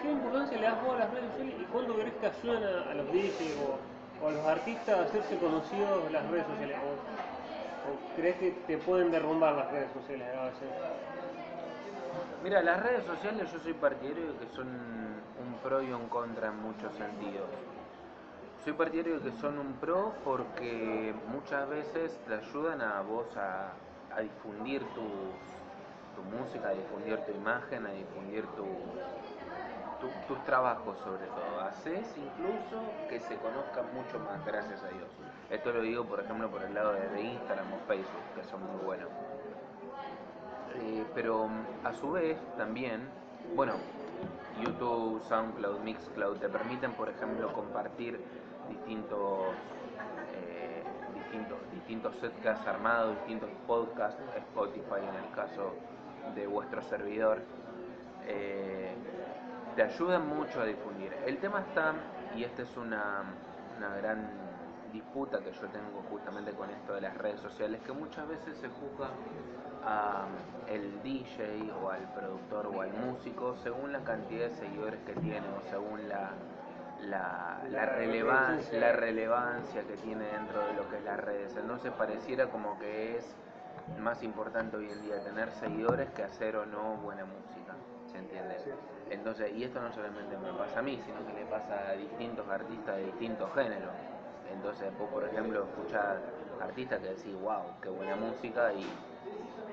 [0.02, 2.90] qué importancia le das vos a las redes sociales y cuándo crees que ayudan a,
[2.90, 6.76] a los DJs o, o los artistas hacerse conocidos las redes sociales?
[6.78, 10.26] ¿O, crees que te pueden derrumbar las redes sociales?
[12.42, 16.48] Mira, las redes sociales yo soy partidario de que son un pro y un contra
[16.48, 17.48] en muchos sentidos.
[18.64, 23.72] Soy partidario de que son un pro porque muchas veces te ayudan a vos a,
[24.14, 25.06] a difundir tu,
[26.16, 28.66] tu música, a difundir tu imagen, a difundir tu,
[30.06, 31.60] tu- tus trabajos sobre todo.
[31.60, 35.08] Haces incluso que se conozcan mucho más, gracias a Dios.
[35.50, 38.84] Esto lo digo, por ejemplo, por el lado de, Instagram o Facebook, que son muy
[38.84, 39.08] buenos.
[40.74, 41.48] Eh, pero
[41.84, 43.08] a su vez también,
[43.54, 43.74] bueno,
[44.60, 48.20] YouTube, SoundCloud, Mixcloud te permiten, por ejemplo, compartir
[48.68, 49.54] distintos,
[50.34, 50.82] eh,
[51.14, 55.74] distintos, distintos sets que has armado, distintos podcasts, Spotify en el caso
[56.34, 57.38] de vuestro servidor.
[58.28, 58.92] eh,
[59.76, 61.12] te ayudan mucho a difundir.
[61.26, 61.92] El tema está,
[62.34, 63.22] y esta es una,
[63.78, 64.28] una gran
[64.92, 68.68] disputa que yo tengo justamente con esto de las redes sociales, que muchas veces se
[68.68, 69.10] juzga
[69.84, 70.24] a
[70.68, 75.46] el DJ o al productor o al músico según la cantidad de seguidores que tiene
[75.48, 76.30] o según la,
[77.02, 78.80] la, la, La relevan- reproducción.
[78.80, 81.56] la relevancia que tiene dentro de lo que es las redes.
[81.56, 83.36] Entonces pareciera como que es
[84.00, 87.74] más importante hoy en día tener seguidores que hacer o no buena música.
[88.10, 88.56] ¿Se entiende?
[89.10, 92.48] Entonces, y esto no solamente me pasa a mí, sino que le pasa a distintos
[92.48, 93.92] artistas de distintos géneros.
[94.52, 96.18] Entonces, vos, por ejemplo, escuchás
[96.60, 98.84] artistas que decís, wow, qué buena música, y,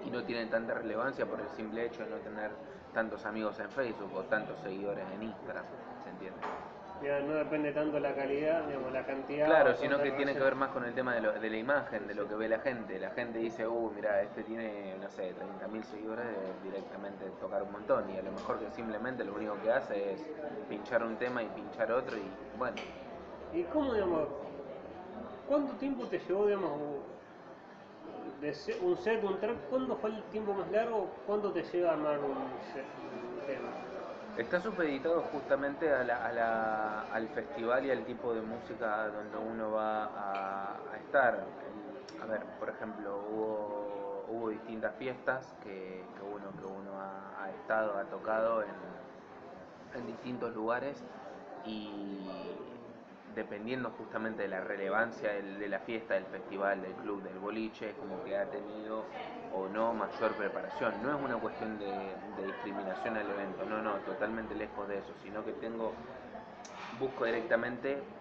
[0.08, 2.52] y no tienen tanta relevancia por el simple hecho de no tener
[2.94, 5.66] tantos amigos en Facebook o tantos seguidores en Instagram.
[6.04, 6.83] ¿Se entiende?
[7.04, 9.46] Ya no depende tanto la calidad, digamos, la cantidad.
[9.48, 12.08] Claro, sino que tiene que ver más con el tema de, lo- de la imagen,
[12.08, 12.98] de lo que ve la gente.
[13.00, 18.10] La gente dice, uh, mira, este tiene, no sé, 30.000 seguidores, directamente tocar un montón.
[18.10, 20.30] Y a lo mejor que simplemente lo único que hace es
[20.68, 22.86] pinchar un tema y pinchar otro y bueno.
[23.52, 24.30] ¿Y cómo, digamos,
[25.46, 27.08] cuánto tiempo te llevó, digamos,
[28.42, 29.68] de un set, un track?
[29.68, 31.22] ¿Cuándo fue el tiempo más largo?
[31.26, 33.03] ¿Cuánto te lleva a armar un set?
[34.38, 40.06] Está supeditado justamente a la- al festival y al tipo de música donde uno va
[40.06, 41.46] a, a estar.
[42.22, 47.52] A ver, por ejemplo, hubo, hubo distintas fiestas que, que uno, que uno ha, ha
[47.52, 48.76] estado, ha tocado en,
[49.94, 51.04] en distintos lugares
[51.66, 52.73] y
[53.34, 57.96] dependiendo justamente de la relevancia del- de la fiesta, del festival, del club, del boliche,
[57.98, 59.12] como que ha tenido
[59.48, 61.02] o no mayor preparación.
[61.02, 65.16] No es una cuestión de, de discriminación al evento, no, no, totalmente lejos de eso,
[65.16, 66.02] sino que tengo,
[66.90, 68.18] busco directamente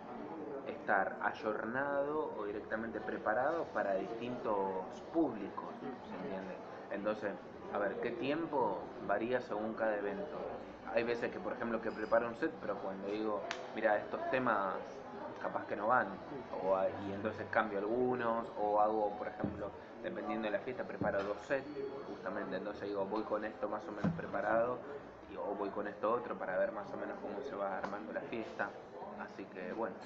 [0.65, 6.63] estar ayornado o directamente preparado para distintos públicos, ¿se entiende?
[6.89, 10.53] Entonces, a ver, ¿qué tiempo varía según cada evento?
[10.85, 15.02] Hay veces que, por ejemplo, que preparo un set, pero cuando digo, mira, estos temas
[15.43, 20.53] capaz que no van, o, y entonces cambio algunos, o hago, por ejemplo, dependiendo de
[20.53, 21.73] la fiesta, preparo dos sets,
[22.07, 24.83] justamente, entonces digo, voy con esto más o menos preparado,
[25.29, 28.13] y, o voy con esto otro para ver más o menos cómo se va armando
[28.13, 28.73] la fiesta,
[29.19, 29.97] así que bueno.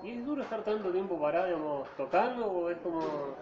[0.00, 3.36] ¿Y es duro estar tanto tiempo parado, digamos, tocando o es como,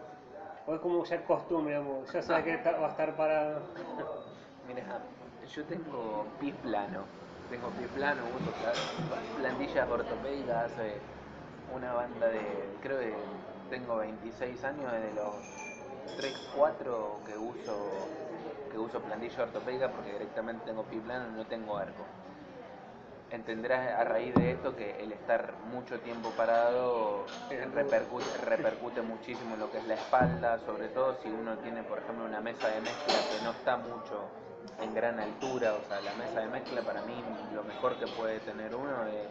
[0.66, 3.68] o es como ya costumbre, digamos, ya sabes que va a estar parado?
[4.62, 5.06] Mira,
[5.46, 7.08] yo tengo pie plano,
[7.48, 8.78] tengo pie plano, uso pla-
[9.34, 11.02] plantillas ortopédicas hace
[11.72, 12.40] una banda de,
[12.82, 13.14] creo que
[13.70, 15.34] tengo 26 años, desde los
[16.16, 17.90] 3, 4 que uso,
[18.70, 22.04] que uso plantilla ortopédica porque directamente tengo pie plano no tengo arco.
[23.30, 27.24] Entenderás a raíz de esto que el estar mucho tiempo parado
[27.72, 31.98] repercute, repercute muchísimo en lo que es la espalda, sobre todo si uno tiene, por
[31.98, 34.28] ejemplo, una mesa de mezcla que no está mucho
[34.80, 37.14] en gran altura, o sea, la mesa de mezcla para mí
[37.54, 39.28] lo mejor que puede tener uno es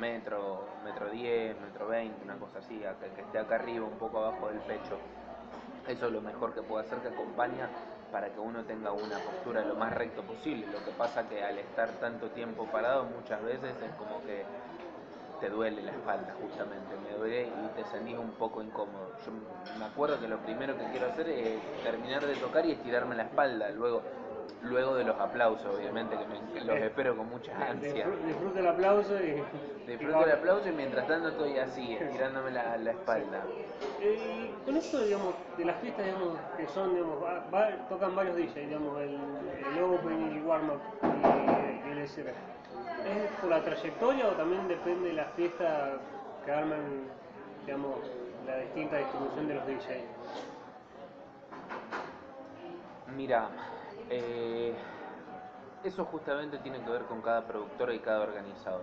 [0.00, 2.82] metro, metro 10, metro 20, una cosa así,
[3.14, 4.98] que esté acá arriba, un poco abajo del pecho.
[5.88, 7.68] Eso es lo mejor que puedo hacer, que acompaña
[8.12, 10.66] para que uno tenga una postura lo más recto posible.
[10.66, 14.44] Lo que pasa que al estar tanto tiempo parado muchas veces es como que
[15.40, 19.12] te duele la espalda justamente, me duele y te sentís un poco incómodo.
[19.24, 19.32] Yo
[19.78, 23.22] me acuerdo que lo primero que quiero hacer es terminar de tocar y estirarme la
[23.22, 24.02] espalda, luego
[24.62, 28.06] luego de los aplausos, obviamente, que me, los espero con mucha ansia.
[28.26, 29.42] Disfruto el aplauso y...
[29.86, 33.44] Disfruto el aplauso y mientras tanto estoy así, estirándome la, la espalda.
[34.00, 37.18] Eh, con esto, digamos, de las fiestas, digamos, que son, digamos,
[37.88, 42.30] tocan varios DJs, digamos, el, el Open, el Warm-Up y, el SR.
[42.30, 45.98] ¿Es por la trayectoria o también depende de la fiesta
[46.44, 47.08] que arman,
[47.66, 47.96] digamos,
[48.46, 50.04] la distinta distribución de los DJs?
[53.16, 53.48] Mira,
[54.10, 54.74] eh,
[55.84, 58.82] eso justamente tiene que ver con cada productora y cada organizador.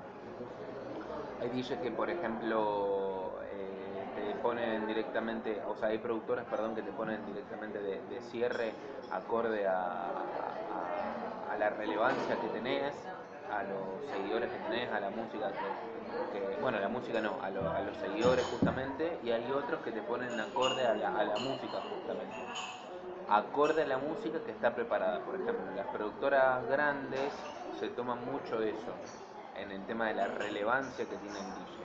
[1.42, 6.82] Hay DJs que, por ejemplo, eh, te ponen directamente, o sea, hay productoras, perdón, que
[6.82, 8.72] te ponen directamente de, cierre
[9.12, 10.14] acorde a,
[11.60, 12.94] la relevancia que tenés,
[13.52, 15.52] a los seguidores que tenés, a la música
[16.32, 20.40] que, bueno, la música no, a, los seguidores justamente, y hay otros que te ponen
[20.40, 22.36] acorde a la, a la música justamente
[23.30, 25.20] acorde a la música que está preparada.
[25.20, 27.32] Por ejemplo, las productoras grandes
[27.80, 28.94] se toman mucho eso
[29.58, 31.78] en el tema de la relevancia que tiene el DJ.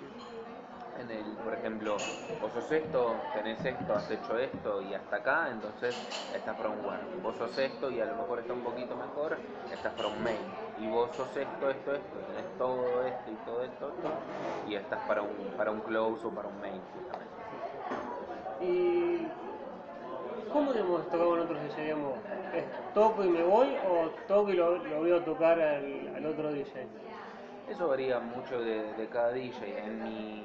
[1.00, 1.96] En el, por ejemplo,
[2.40, 5.96] vos sos esto, tenés esto, has hecho esto y hasta acá, entonces
[6.34, 7.00] estás para un one.
[7.22, 9.36] Vos sos esto y a lo mejor está un poquito mejor,
[9.72, 10.36] estás para un main.
[10.78, 13.92] Y vos sos esto, esto, esto, tenés todo esto y todo esto,
[14.68, 17.32] y estás para un, para un close o para un main, justamente.
[18.60, 19.26] Y
[20.52, 21.76] ¿Cómo digamos, tocamos nosotros?
[21.76, 22.14] Digamos,
[22.54, 26.86] ¿Es toco y me voy o toco y lo, lo veo tocar al, otro DJ?
[27.70, 29.78] Eso varía mucho de, cada DJ.
[29.78, 30.44] En mi,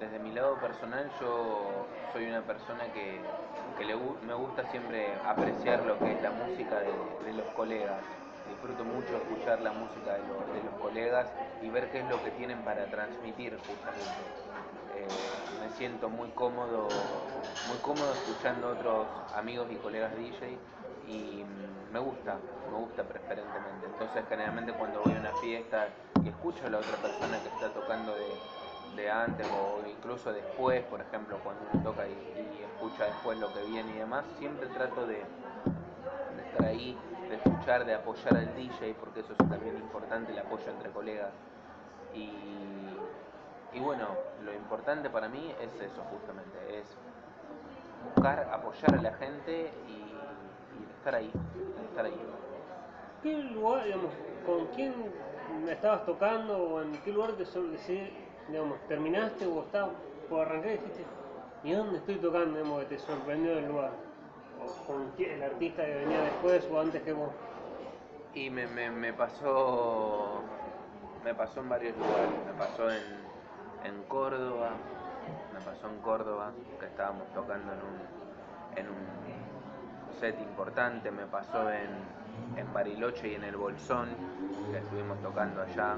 [0.00, 3.20] desde mi lado personal yo soy una persona que,
[3.84, 3.94] le,
[4.26, 8.00] me gusta siempre apreciar lo que es la música de, los colegas.
[8.48, 11.26] Disfruto mucho escuchar la música de, de los colegas
[11.62, 14.44] y ver qué es lo que tienen para transmitir justamente.
[14.96, 15.08] Eh,
[15.60, 16.88] me siento muy cómodo,
[17.68, 20.56] muy cómodo escuchando otros amigos y colegas DJ
[21.08, 21.44] y
[21.92, 22.36] me gusta,
[22.70, 23.86] me gusta preferentemente.
[23.86, 25.88] Entonces generalmente cuando voy a una fiesta
[26.24, 31.00] y escucho a la otra persona que está tocando de, antes o incluso después, por
[31.00, 35.16] ejemplo, cuando uno toca y, escucha después lo que viene y demás, siempre trato de,
[35.16, 35.73] de
[36.74, 41.32] de escuchar, de apoyar al DJ, porque eso es también importante, el apoyo entre colegas.
[42.14, 42.30] Y
[43.74, 44.06] y bueno,
[44.44, 46.86] lo importante para mí es eso justamente, es
[48.04, 50.04] buscar apoyar a la gente y,
[50.98, 51.30] estar ahí,
[51.90, 52.20] estar ahí.
[53.20, 54.12] ¿Qué lugar, digamos,
[54.46, 54.94] con quién
[55.68, 58.12] estabas tocando o en qué lugar te decir,
[58.48, 59.96] digamos, terminaste o estabas
[60.30, 61.04] por arrancar y dijiste,
[61.64, 63.90] ¿y dónde estoy tocando, digamos, te sorprendió el lugar?
[64.86, 67.30] Con el artista que venía después o antes que vos.
[68.34, 70.42] Y me, me, pasó
[71.22, 73.24] me pasó en varios lugares, me pasó en
[73.84, 74.70] en Córdoba,
[75.52, 81.70] me pasó en Córdoba, que estábamos tocando en un, en un set importante, me pasó
[81.70, 81.90] en,
[82.56, 84.08] en Bariloche y en el Bolsón,
[84.72, 85.96] que estuvimos tocando allá.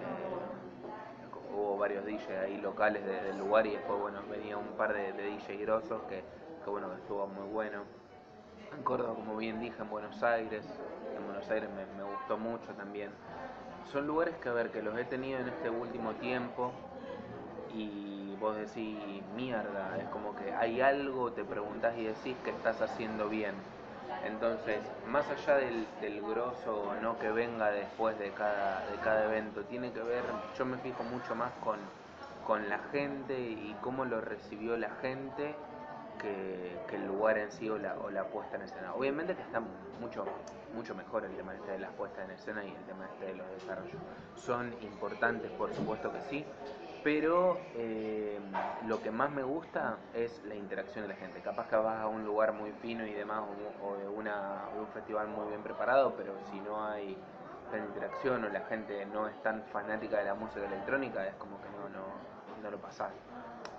[0.00, 5.12] Eh, hubo varios DJs ahí locales del lugar y después bueno venía un par de,
[5.12, 6.24] de DJs grosos que,
[6.64, 7.82] que bueno estuvo muy bueno.
[8.76, 10.64] En Córdoba, como bien dije, en Buenos Aires,
[11.16, 13.10] en Buenos Aires me, me gustó mucho también.
[13.92, 16.72] Son lugares que a ver que los he tenido en este último tiempo,
[17.74, 18.98] y vos decís,
[19.36, 23.54] mierda, es como que hay algo, te preguntás y decís que estás haciendo bien.
[24.24, 29.24] Entonces, más allá del, del grosso o no que venga después de cada, de cada
[29.24, 30.24] evento, tiene que ver,
[30.56, 31.78] yo me fijo mucho más con,
[32.46, 35.54] con la gente y cómo lo recibió la gente
[36.18, 38.94] que, el lugar en sí o la, o la puesta en escena.
[38.94, 39.60] Obviamente que está
[40.00, 40.24] mucho,
[40.74, 43.34] mucho mejor el tema este de las puestas en escena y el tema este de
[43.34, 44.00] los desarrollos.
[44.34, 46.44] Son importantes, por supuesto que sí,
[47.04, 48.38] pero eh,
[48.86, 51.40] lo que más me gusta es la interacción de la gente.
[51.40, 53.42] Capaz que vas a un lugar muy fino y demás,
[53.82, 57.16] o, de, una, un festival muy bien preparado, pero si no hay
[57.70, 61.60] la interacción o la gente no es tan fanática de la música electrónica, es como
[61.60, 62.06] que no, no,
[62.62, 63.12] no lo pasás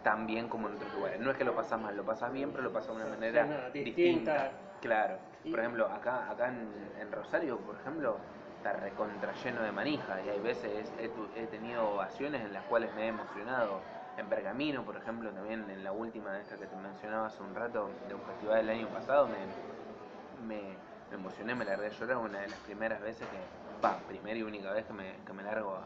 [0.03, 1.19] tan bien como en otros lugares.
[1.19, 3.69] No es que lo pasas mal, lo pasas bien, pero lo pasas de una manera
[3.71, 4.51] distinta.
[4.81, 5.17] Claro.
[5.49, 8.17] Por ejemplo, acá, acá en Rosario, por ejemplo,
[8.59, 13.05] está recontra lleno de manija y hay veces he, tenido ovaciones en las cuales me
[13.05, 13.79] he emocionado.
[14.17, 17.55] En Pergamino, por ejemplo, también en la última de esta que te mencionaba hace un
[17.55, 20.75] rato, de un festival del año pasado, me, me,
[21.15, 23.37] emocioné, me largué a llorar una de las primeras veces que,
[23.81, 25.85] va, primera y única vez que me, que me largo a,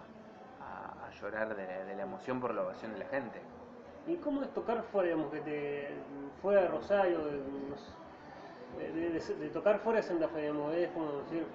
[0.66, 3.40] a, a llorar de, de la emoción por la ovación de la gente.
[4.06, 5.88] ¿Y cómo es tocar fuera, digamos, que te,
[6.42, 7.20] fuera de Rosario,
[8.78, 11.46] de, tocar fuera de Santa Fe, digamos, es como decir,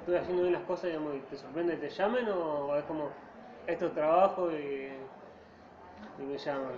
[0.00, 3.08] estoy haciendo bien las cosas, digamos, y te sorprende que te llamen o es como,
[3.66, 4.90] esto es trabajo y,
[6.18, 6.72] y me llaman?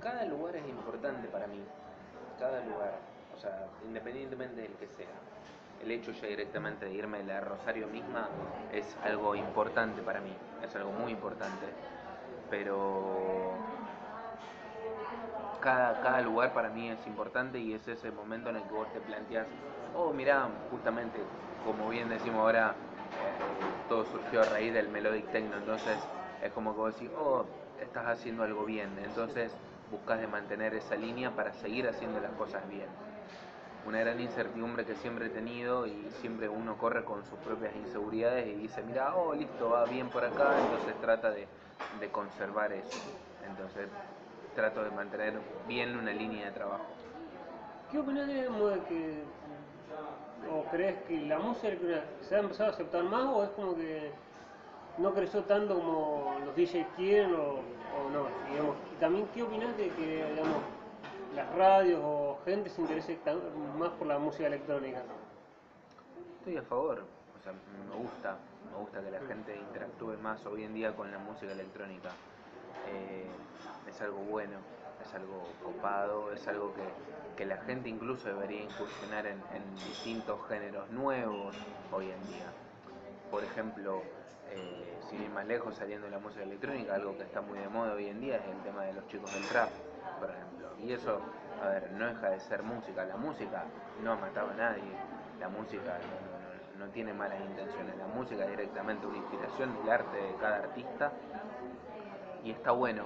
[0.00, 1.60] Cada lugar es importante para mí,
[2.38, 2.98] cada lugar,
[3.34, 5.06] o sea, independientemente del que sea.
[5.82, 8.28] El hecho ya directamente de irme de la Rosario misma
[8.72, 11.66] es algo importante para mí, es algo muy importante.
[12.50, 13.52] Pero
[15.64, 18.92] cada, cada lugar para mí es importante y es ese momento en el que vos
[18.92, 19.46] te planteas,
[19.96, 21.18] oh, mirá, justamente,
[21.64, 25.96] como bien decimos ahora, eh, todo surgió a raíz del Melodic Techno, entonces
[26.42, 27.46] es como que vos decís, oh,
[27.80, 29.52] estás haciendo algo bien, entonces
[29.90, 32.86] buscas de mantener esa línea para seguir haciendo las cosas bien.
[33.86, 38.46] Una gran incertidumbre que siempre he tenido y siempre uno corre con sus propias inseguridades
[38.46, 41.46] y dice, mira, oh, listo, va bien por acá, entonces trata de,
[42.00, 42.98] de conservar eso.
[43.46, 43.88] Entonces
[44.54, 45.34] trato de mantener
[45.66, 46.84] bien una línea de trabajo.
[47.90, 48.34] ¿Qué opinas de
[48.88, 49.22] que,
[50.50, 51.76] o crees que la música
[52.22, 54.10] se ha empezado a aceptar más o es como que
[54.98, 58.26] no creció tanto como los DJs quieren o, o no?
[58.50, 60.58] Digamos, y también, ¿qué opinas de que, digamos,
[61.34, 63.18] las radios o gente se interese
[63.78, 65.02] más por la música electrónica?
[66.38, 68.36] Estoy a favor, o sea, me gusta,
[68.70, 72.10] me gusta que la gente interactúe más hoy en día con la música electrónica.
[72.88, 73.26] Eh,
[73.94, 74.58] es algo bueno,
[75.00, 76.82] es algo copado, es algo que,
[77.36, 79.40] que la gente incluso debería incursionar en,
[79.84, 81.54] distintos géneros nuevos
[81.92, 82.46] hoy en día.
[83.30, 84.02] Por ejemplo,
[84.46, 87.68] eh, sin ir más lejos, saliendo de la música electrónica, algo que está muy de
[87.68, 89.70] moda hoy en día es el tema de los chicos del trap,
[90.18, 90.76] por ejemplo.
[90.78, 91.22] Y eso,
[91.56, 93.04] a ver, no deja de ser música.
[93.04, 95.00] La música no ha matado a nadie.
[95.38, 97.96] La música no- no tiene malas intenciones.
[97.96, 101.12] La música es directamente una inspiración del arte de cada artista.
[102.42, 103.04] Y está bueno,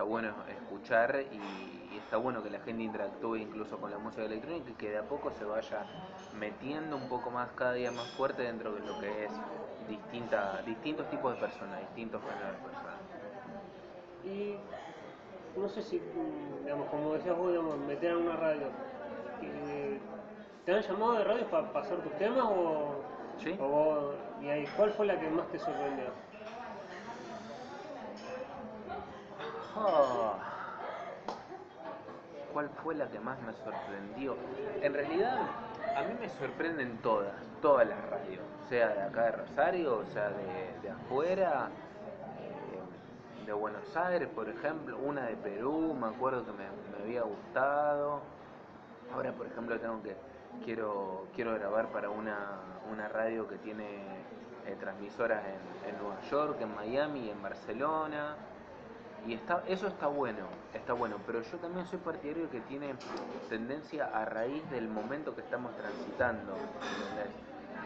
[0.00, 4.24] está bueno escuchar y, y está bueno que la gente interactúe incluso con la música
[4.24, 5.84] electrónica y que de a poco se vaya
[6.32, 9.32] metiendo un poco más, cada día más fuerte dentro de lo que es
[9.86, 12.96] distinta, distintos tipos de personas, distintos géneros de personas.
[14.24, 14.56] Y
[15.60, 16.00] no sé si,
[16.64, 18.68] digamos, como decías vos, digamos, meter a una radio.
[19.42, 19.98] eh,
[20.64, 22.94] ¿Te han llamado de radio para pasar tus temas o,
[23.36, 23.54] Sí.
[23.60, 26.29] o vos- y ahí, cuál fue la que más te sorprendió?
[29.76, 30.34] Ah,
[32.52, 34.36] ¿Cuál fue la que más me sorprendió?
[34.82, 35.38] En realidad,
[35.96, 40.74] a mí me sorprenden todas, todas las radios, sea de acá de Rosario, sea de,
[40.82, 41.68] de afuera,
[42.40, 46.64] eh, de Buenos Aires, por ejemplo, una de Perú, me acuerdo que me,
[46.96, 48.20] me había gustado.
[49.14, 50.16] Ahora, por ejemplo, tengo que
[50.64, 52.36] quiero quiero grabar para una,
[52.92, 53.84] una radio que tiene
[54.66, 58.36] eh, transmisoras en, en Nueva York, en Miami en Barcelona.
[59.26, 62.94] Y está, eso está bueno, está bueno, pero yo también soy partidario que tiene
[63.48, 66.54] tendencia a raíz del momento que estamos transitando,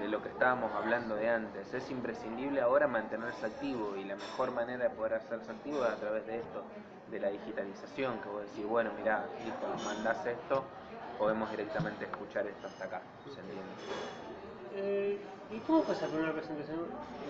[0.01, 1.73] de lo que estábamos hablando de antes.
[1.75, 5.99] Es imprescindible ahora mantenerse activo y la mejor manera de poder hacerse activo es a
[5.99, 6.63] través de esto,
[7.11, 10.65] de la digitalización, que vos decís, bueno, mirá, listo, nos mandás esto,
[11.19, 13.03] podemos directamente escuchar esto hasta acá,
[13.35, 13.73] ¿se entiende?
[14.77, 15.19] Eh,
[15.51, 16.81] ¿Y cómo fue esa primera presentación?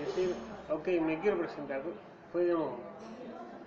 [0.01, 0.35] Es decir,
[0.71, 1.83] ok, me quiero presentar.
[2.33, 2.79] ¿Fue, digamos,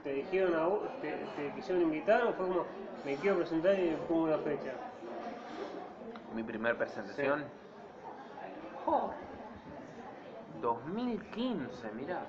[0.08, 2.64] te dijeron a vos, te, te quisieron invitar o fue como,
[3.04, 4.72] me quiero presentar y pongo una fecha?
[6.34, 7.44] Mi primer presentación.
[8.86, 9.12] Oh,
[10.62, 12.22] 2015, mirá.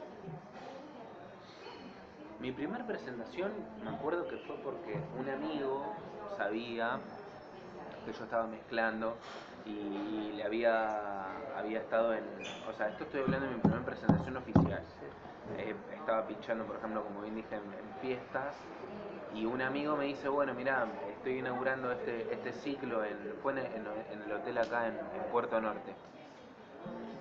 [2.41, 3.53] Mi primer presentación
[3.85, 5.85] me acuerdo que fue porque un amigo
[6.37, 6.99] sabía
[8.05, 9.15] que yo estaba mezclando
[9.67, 12.25] y le había, había estado en...
[12.69, 14.83] O sea, esto estoy hablando de mi primera presentación oficial.
[15.57, 18.55] Eh, estaba pinchando, por ejemplo, como bien dije, en, fiestas
[19.35, 20.87] y un amigo me dice, bueno, mira,
[21.17, 23.59] estoy inaugurando este, este ciclo, en, fue en,
[24.25, 24.99] el hotel acá en,
[25.33, 25.95] Puerto Norte.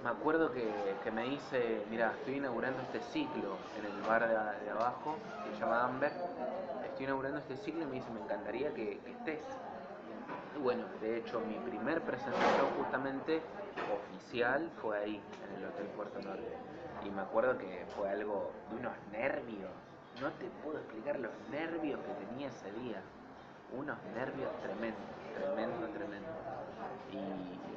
[0.03, 0.69] Me acuerdo que,
[1.03, 5.61] que me dice, mira, estoy inaugurando este ciclo en el bar de, abajo, que se
[5.61, 6.11] llama Amber,
[6.85, 9.41] estoy inaugurando este ciclo y me dice, me encantaría que, que estés.
[10.61, 13.41] Bueno, de hecho, mi primer presentación justamente
[13.93, 16.76] oficial fue ahí, en el Hotel Puerto Norte.
[17.05, 19.69] Y me acuerdo que fue algo de unos nervios.
[20.21, 23.01] No te puedo explicar los nervios que tenía ese día.
[23.71, 25.01] Unos nervios tremendos,
[25.35, 26.27] tremendo, tremendo.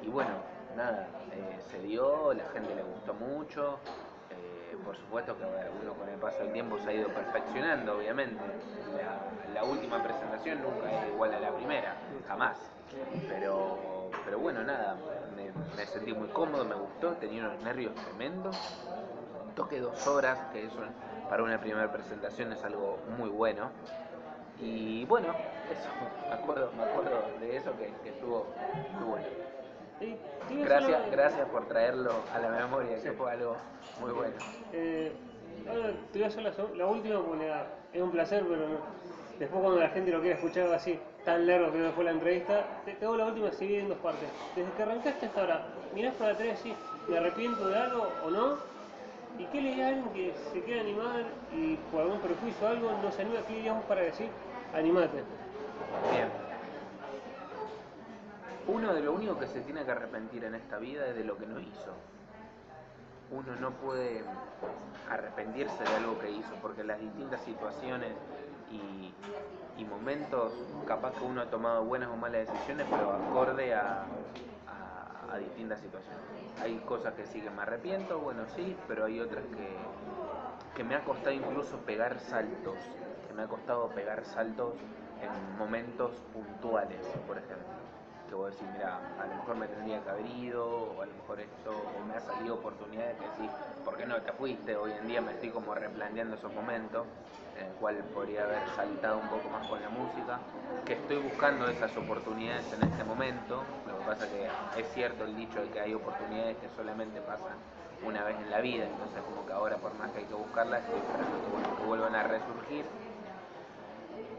[0.02, 0.30] Y, bueno,
[0.76, 3.78] nada, eh, se dio, la gente le gustó mucho.
[4.30, 8.42] eh, por supuesto que uno con el paso del tiempo se ha ido perfeccionando, obviamente.
[8.96, 11.96] La, la última presentación nunca es igual a la primera,
[12.26, 12.56] jamás.
[13.28, 14.96] Pero, pero bueno, nada,
[15.36, 18.56] me, me sentí muy cómodo, me gustó, tenía unos nervios tremendos.
[19.60, 20.76] Toqué dos horas, que eso
[21.28, 23.70] para una primera presentación es algo muy bueno.
[24.58, 25.34] Y bueno,
[25.70, 25.90] eso,
[26.28, 28.46] me acuerdo, me acuerdo de eso que, que estuvo
[28.94, 29.26] muy bueno.
[30.64, 33.16] Gracias, gracias por traerlo a la memoria, que Sí.
[33.16, 33.54] fue algo
[34.00, 34.32] muy bueno.
[34.72, 35.12] Eh,
[35.68, 37.52] ahora te voy a hacer la, la última porque
[37.92, 38.78] es un placer, pero no.
[39.38, 42.64] después cuando la gente lo quiera escuchar así, tan largo que no fue la entrevista,
[42.86, 44.28] te, te hago la última así en dos partes.
[44.56, 46.74] Desde que arrancaste hasta ahora, mirás para atrás y decís,
[47.08, 48.69] ¿me arrepiento de algo o no?
[49.40, 53.10] ¿Y qué le a que se quiere animar y por algún prejuicio o algo no
[53.10, 53.40] se anima?
[53.48, 54.28] ¿Qué vos para decir,
[54.74, 55.22] animate?
[56.12, 56.28] Bien.
[58.68, 61.38] Uno de lo único que se tiene que arrepentir en esta vida es de lo
[61.38, 61.94] que no hizo.
[63.30, 64.22] Uno no puede
[65.08, 68.12] arrepentirse de algo que hizo, porque las distintas situaciones
[68.70, 70.52] y momentos,
[70.86, 74.04] capaz que uno ha tomado buenas o malas decisiones, pero acorde a,
[75.30, 76.24] a- a distintas situaciones.
[76.60, 79.86] Hay cosas que sí que me arrepiento, bueno, sí, pero hay otras que,
[80.74, 82.78] que me ha costado incluso pegar saltos,
[83.26, 84.74] que me ha costado pegar saltos
[85.20, 87.82] en momentos puntuales, por ejemplo.
[88.28, 91.14] Que vos decís, mira, a lo mejor me tendría que haber ido, o a lo
[91.14, 93.50] mejor esto, o me ha salido oportunidades que decís,
[93.84, 94.76] ¿por qué no te fuiste?
[94.76, 97.08] Hoy en día me estoy como replanteando esos momentos,
[97.60, 100.40] en el cual podría haber saltado un poco más con la música,
[100.86, 103.62] que estoy buscando esas oportunidades en este momento.
[103.86, 104.46] Lo que pasa que
[104.80, 107.58] es cierto el dicho de que hay oportunidades que solamente pasan
[108.02, 110.84] una vez en la vida, entonces como que ahora por más que hay que buscarlas,
[110.84, 112.86] estoy esperando que, vuel- que vuelvan a resurgir.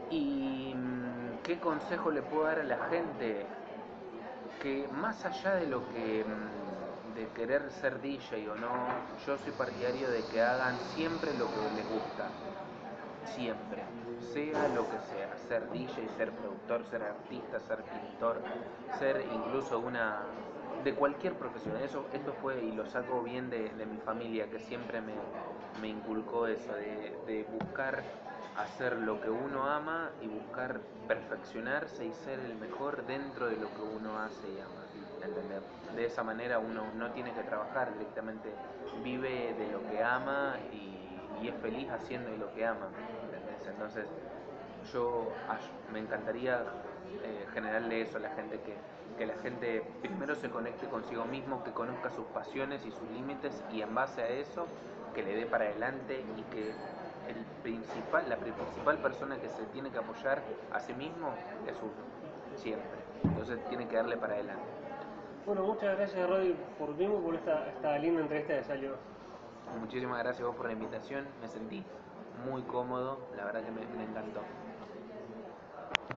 [0.08, 3.56] ¿Y mm, qué consejo le puedo dar a la gente?
[4.58, 9.52] Que más allá de lo que mm, de querer ser DJ o no, yo soy
[9.52, 12.32] partidario de que hagan siempre lo que les gusta.
[13.24, 13.82] Siempre,
[14.32, 18.42] sea lo que sea, ser DJ, ser productor, ser artista, ser pintor,
[18.98, 20.20] ser incluso una
[20.84, 21.76] de cualquier profesión.
[21.78, 25.14] Eso, esto fue y lo saco bien de, mi familia que siempre me,
[25.80, 28.02] me inculcó eso, de, de buscar
[28.56, 33.68] hacer lo que uno ama y buscar perfeccionarse y ser el mejor dentro de lo
[33.74, 34.82] que uno hace y ama.
[35.22, 35.62] ¿entendés?
[35.94, 38.50] De esa manera uno no tiene que trabajar directamente,
[39.02, 40.91] vive de lo que ama y,
[41.42, 42.88] y es feliz haciendo lo que ama.
[43.66, 44.06] Entonces
[44.92, 45.32] yo
[45.92, 46.62] me encantaría
[47.22, 48.74] eh, generarle eso a la gente que,
[49.18, 53.62] que la gente primero se conecte consigo mismo, que conozca sus pasiones y sus límites
[53.72, 54.66] y en base a eso
[55.14, 56.70] que le dé para adelante y que
[57.28, 61.32] el principal, la principal persona que se tiene que apoyar a sí mismo
[61.66, 62.98] es uno, siempre.
[63.24, 64.64] Entonces tiene que darle para adelante.
[65.46, 69.11] Bueno, muchas gracias Rodri por tu por esta, esta linda entrevista que salió.
[69.80, 71.84] Muchísimas gracias vos por la invitación, me sentí
[72.44, 74.42] muy cómodo, la verdad que me, me encantó.